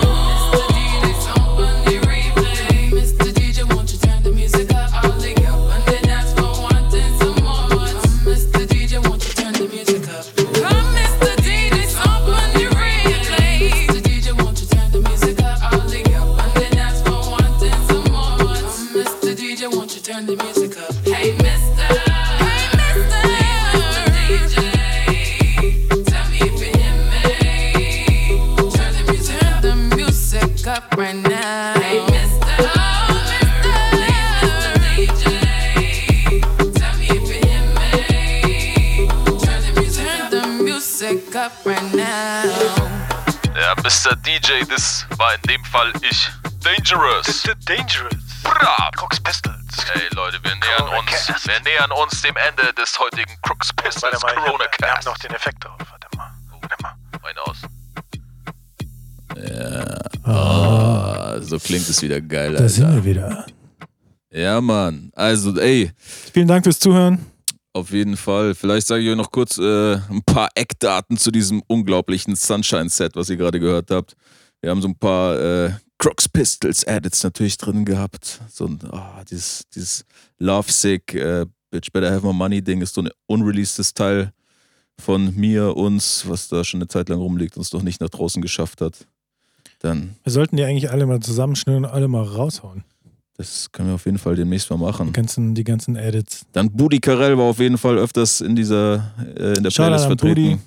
DJ, 44.47 44.63
das 44.69 45.05
war 45.17 45.35
in 45.35 45.41
dem 45.49 45.63
Fall 45.65 45.91
ich. 46.09 46.29
Dangerous. 46.63 47.43
Dangerous. 47.65 48.13
Bra. 48.43 48.89
Crooks 48.95 49.19
Pistols. 49.19 49.55
Hey 49.93 50.03
Leute, 50.15 50.37
wir 50.41 50.51
nähern 50.55 50.99
uns, 50.99 51.27
wir 51.45 51.59
nähern 51.65 51.91
uns 51.91 52.21
dem 52.21 52.35
Ende 52.37 52.73
des 52.73 52.97
heutigen 52.97 53.31
Crooks 53.41 53.73
Pistols 53.73 54.03
Warte 54.03 54.25
mal, 54.25 54.33
ich 54.33 54.45
Corona 54.45 54.63
hab, 54.63 54.79
wir 54.79 54.87
haben 54.87 54.95
Cast. 54.95 55.07
noch 55.07 55.17
den 55.17 55.31
Effekt 55.31 55.63
drauf. 55.65 55.77
Warte 55.79 56.07
mal. 56.15 56.31
Warte 56.61 56.75
mal. 56.81 56.93
Rein 57.23 57.37
aus. 57.45 57.57
Ja. 60.25 60.31
Ah, 60.31 61.41
so 61.41 61.59
klingt 61.59 61.89
es 61.89 62.01
wieder 62.01 62.21
geil, 62.21 62.53
Da 62.53 62.69
sind 62.69 62.85
Alter. 62.85 62.95
wir 62.95 63.05
wieder. 63.05 63.45
Ja, 64.31 64.61
Mann. 64.61 65.11
Also, 65.15 65.59
ey, 65.59 65.91
Vielen 65.97 66.47
Dank 66.47 66.63
fürs 66.63 66.79
Zuhören. 66.79 67.25
Auf 67.77 67.91
jeden 67.91 68.17
Fall. 68.17 68.55
Vielleicht 68.55 68.87
sage 68.87 69.03
ich 69.03 69.09
euch 69.09 69.15
noch 69.15 69.31
kurz 69.31 69.57
äh, 69.57 69.95
ein 69.95 70.23
paar 70.25 70.49
Eckdaten 70.55 71.17
zu 71.17 71.31
diesem 71.31 71.61
unglaublichen 71.67 72.35
Sunshine-Set, 72.35 73.15
was 73.15 73.29
ihr 73.29 73.37
gerade 73.37 73.59
gehört 73.59 73.91
habt. 73.91 74.15
Wir 74.61 74.71
haben 74.71 74.81
so 74.81 74.87
ein 74.87 74.97
paar 74.97 75.39
äh, 75.39 75.71
Crooks 75.99 76.27
Pistols 76.27 76.83
Edits 76.83 77.23
natürlich 77.23 77.57
drin 77.57 77.85
gehabt. 77.85 78.41
So 78.49 78.65
ein, 78.65 78.79
ah, 78.91 79.23
dieses, 79.29 79.63
dieses 79.73 80.05
Love 80.39 80.71
Sick, 80.71 81.13
äh, 81.13 81.45
Bitch 81.69 81.91
Better 81.91 82.11
Have 82.11 82.25
My 82.25 82.33
Money 82.33 82.61
Ding 82.61 82.81
ist 82.81 82.95
so 82.95 83.01
ein 83.01 83.09
unreleasedes 83.27 83.93
Teil 83.93 84.31
von 84.99 85.35
mir, 85.35 85.75
uns, 85.75 86.27
was 86.27 86.47
da 86.47 86.63
schon 86.63 86.79
eine 86.79 86.87
Zeit 86.87 87.09
lang 87.09 87.19
rumliegt 87.19 87.55
und 87.55 87.61
es 87.61 87.69
doch 87.69 87.83
nicht 87.83 88.01
nach 88.01 88.09
draußen 88.09 88.41
geschafft 88.41 88.81
hat. 88.81 89.07
Dann, 89.79 90.15
Wir 90.23 90.31
sollten 90.31 90.57
die 90.57 90.63
eigentlich 90.63 90.89
alle 90.89 91.05
mal 91.05 91.19
zusammenschnüren 91.19 91.85
und 91.85 91.91
alle 91.91 92.07
mal 92.07 92.23
raushauen. 92.23 92.83
Das 93.37 93.71
können 93.71 93.89
wir 93.89 93.95
auf 93.95 94.05
jeden 94.05 94.17
Fall 94.17 94.35
demnächst 94.35 94.69
mal 94.69 94.77
machen. 94.77 95.07
Die 95.07 95.13
ganzen, 95.13 95.53
die 95.55 95.63
ganzen 95.63 95.95
Edits. 95.95 96.45
Dann 96.53 96.71
Budi 96.71 96.99
Carell 96.99 97.37
war 97.37 97.45
auf 97.45 97.59
jeden 97.59 97.77
Fall 97.77 97.97
öfters 97.97 98.41
in 98.41 98.55
dieser 98.55 99.13
äh, 99.37 99.57
in 99.57 99.63
der 99.63 99.69
Playlist 99.69 100.05
vertreten. 100.05 100.59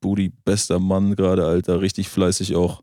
Budi, 0.00 0.32
bester 0.44 0.78
Mann 0.78 1.14
gerade, 1.16 1.44
Alter, 1.46 1.80
richtig 1.80 2.08
fleißig 2.08 2.54
auch. 2.56 2.82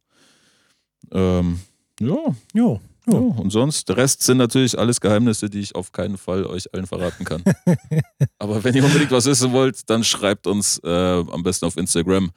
Ähm, 1.12 1.60
ja, 2.00 2.18
Jo. 2.54 2.80
ja. 3.08 3.18
Und 3.18 3.52
sonst, 3.52 3.88
der 3.90 3.98
Rest 3.98 4.24
sind 4.24 4.38
natürlich 4.38 4.80
alles 4.80 5.00
Geheimnisse, 5.00 5.50
die 5.50 5.60
ich 5.60 5.76
auf 5.76 5.92
keinen 5.92 6.18
Fall 6.18 6.46
euch 6.46 6.74
allen 6.74 6.88
verraten 6.88 7.24
kann. 7.26 7.44
Aber 8.40 8.64
wenn 8.64 8.74
ihr 8.76 8.84
unbedingt 8.84 9.12
was 9.12 9.26
wissen 9.26 9.52
wollt, 9.52 9.90
dann 9.90 10.04
schreibt 10.04 10.48
uns 10.48 10.80
äh, 10.84 10.90
am 10.90 11.44
besten 11.44 11.66
auf 11.66 11.78
Instagram. 11.78 12.32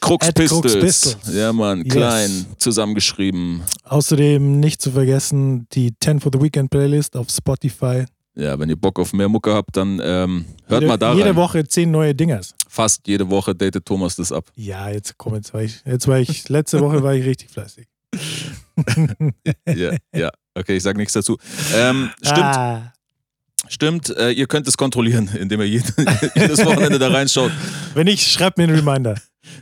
Crux 0.00 0.32
Pistols. 0.32 1.16
Ja, 1.32 1.52
Mann, 1.52 1.84
Yes. 1.84 1.92
klein, 1.94 2.46
zusammengeschrieben. 2.58 3.62
Außerdem 3.84 4.58
nicht 4.60 4.80
zu 4.80 4.90
vergessen 4.92 5.66
die 5.72 5.92
10 6.02 6.20
for 6.20 6.32
the 6.34 6.40
Weekend 6.40 6.70
Playlist 6.70 7.16
auf 7.16 7.28
Spotify. 7.30 8.04
Ja, 8.34 8.58
wenn 8.58 8.68
ihr 8.70 8.76
Bock 8.76 8.98
auf 8.98 9.12
mehr 9.12 9.28
Mucke 9.28 9.52
habt, 9.52 9.76
dann 9.76 10.00
ähm, 10.02 10.46
hört 10.66 10.80
jede, 10.82 10.86
mal 10.86 10.96
da 10.96 11.12
Jede 11.14 11.26
rein. 11.30 11.36
Woche 11.36 11.66
10 11.66 11.90
neue 11.90 12.14
Dingers. 12.14 12.54
Fast 12.68 13.06
jede 13.06 13.28
Woche 13.28 13.54
datet 13.54 13.84
Thomas 13.84 14.16
das 14.16 14.32
ab. 14.32 14.46
Ja, 14.54 14.88
jetzt 14.88 15.18
komm, 15.18 15.34
jetzt 15.34 15.52
war 15.52 15.62
ich, 15.62 15.82
jetzt 15.84 16.06
war 16.08 16.18
ich, 16.18 16.48
letzte 16.48 16.80
Woche 16.80 17.02
war 17.02 17.14
ich 17.14 17.24
richtig 17.26 17.50
fleißig. 17.50 17.86
ja, 19.66 19.96
ja. 20.14 20.30
Okay, 20.54 20.76
ich 20.76 20.82
sage 20.82 20.98
nichts 20.98 21.12
dazu. 21.12 21.36
Ähm, 21.74 22.10
stimmt, 22.22 22.38
Ah, 22.38 22.92
stimmt. 23.68 24.16
Äh, 24.16 24.30
ihr 24.32 24.46
könnt 24.46 24.66
es 24.68 24.76
kontrollieren, 24.76 25.28
indem 25.38 25.60
ihr 25.60 25.68
jeden, 25.68 25.92
jedes 26.34 26.64
Wochenende 26.64 26.98
da 26.98 27.08
reinschaut. 27.08 27.52
wenn 27.94 28.04
nicht, 28.06 28.26
schreibt 28.30 28.58
mir 28.58 28.64
einen 28.64 28.76
Reminder. 28.76 29.16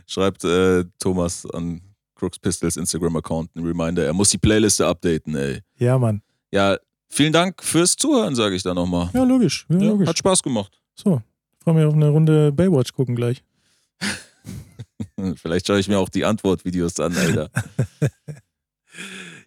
Schreibt 0.06 0.44
äh, 0.44 0.84
Thomas 0.98 1.46
an 1.50 1.80
Crooks 2.14 2.38
Pistols 2.38 2.76
Instagram-Account 2.76 3.50
einen 3.54 3.66
Reminder. 3.66 4.04
Er 4.04 4.12
muss 4.12 4.30
die 4.30 4.38
Playliste 4.38 4.86
updaten, 4.86 5.36
ey. 5.36 5.60
Ja, 5.76 5.98
Mann. 5.98 6.22
Ja, 6.50 6.76
vielen 7.08 7.32
Dank 7.32 7.62
fürs 7.62 7.94
Zuhören, 7.96 8.34
sage 8.34 8.54
ich 8.56 8.62
da 8.62 8.74
nochmal. 8.74 9.10
Ja, 9.14 9.24
logisch. 9.24 9.66
Ja, 9.68 9.76
Ja, 9.78 9.88
logisch. 9.90 10.08
hat 10.08 10.18
Spaß 10.18 10.42
gemacht. 10.42 10.80
So, 10.94 11.22
freue 11.62 11.74
mich 11.74 11.84
auf 11.84 11.94
eine 11.94 12.08
Runde 12.08 12.50
Baywatch 12.52 12.92
gucken 12.92 13.14
gleich. 13.14 13.42
Vielleicht 15.36 15.66
schaue 15.66 15.78
ich 15.78 15.88
mir 15.88 15.98
auch 15.98 16.08
die 16.08 16.24
Antwortvideos 16.24 16.98
an, 17.00 17.16
Alter. 17.16 17.50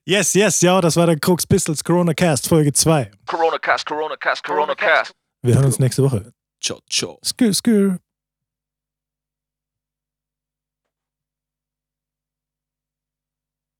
Yes, 0.03 0.33
yes, 0.33 0.61
ja, 0.61 0.81
das 0.81 0.95
war 0.95 1.05
der 1.05 1.19
Crooks 1.19 1.45
Pistols 1.45 1.83
Corona 1.83 2.13
Cast 2.13 2.47
Folge 2.47 2.73
2. 2.73 3.11
Corona 3.27 3.59
Cast, 3.59 3.85
Corona 3.85 4.15
Cast, 4.17 4.43
Corona 4.43 4.73
Cast. 4.73 5.13
Wir 5.43 5.53
hören 5.55 5.65
uns 5.65 5.77
nächste 5.77 6.01
Woche. 6.03 6.33
Ciao, 6.59 6.79
ciao. 6.89 7.19
Skür, 7.23 7.53
skür. 7.53 7.99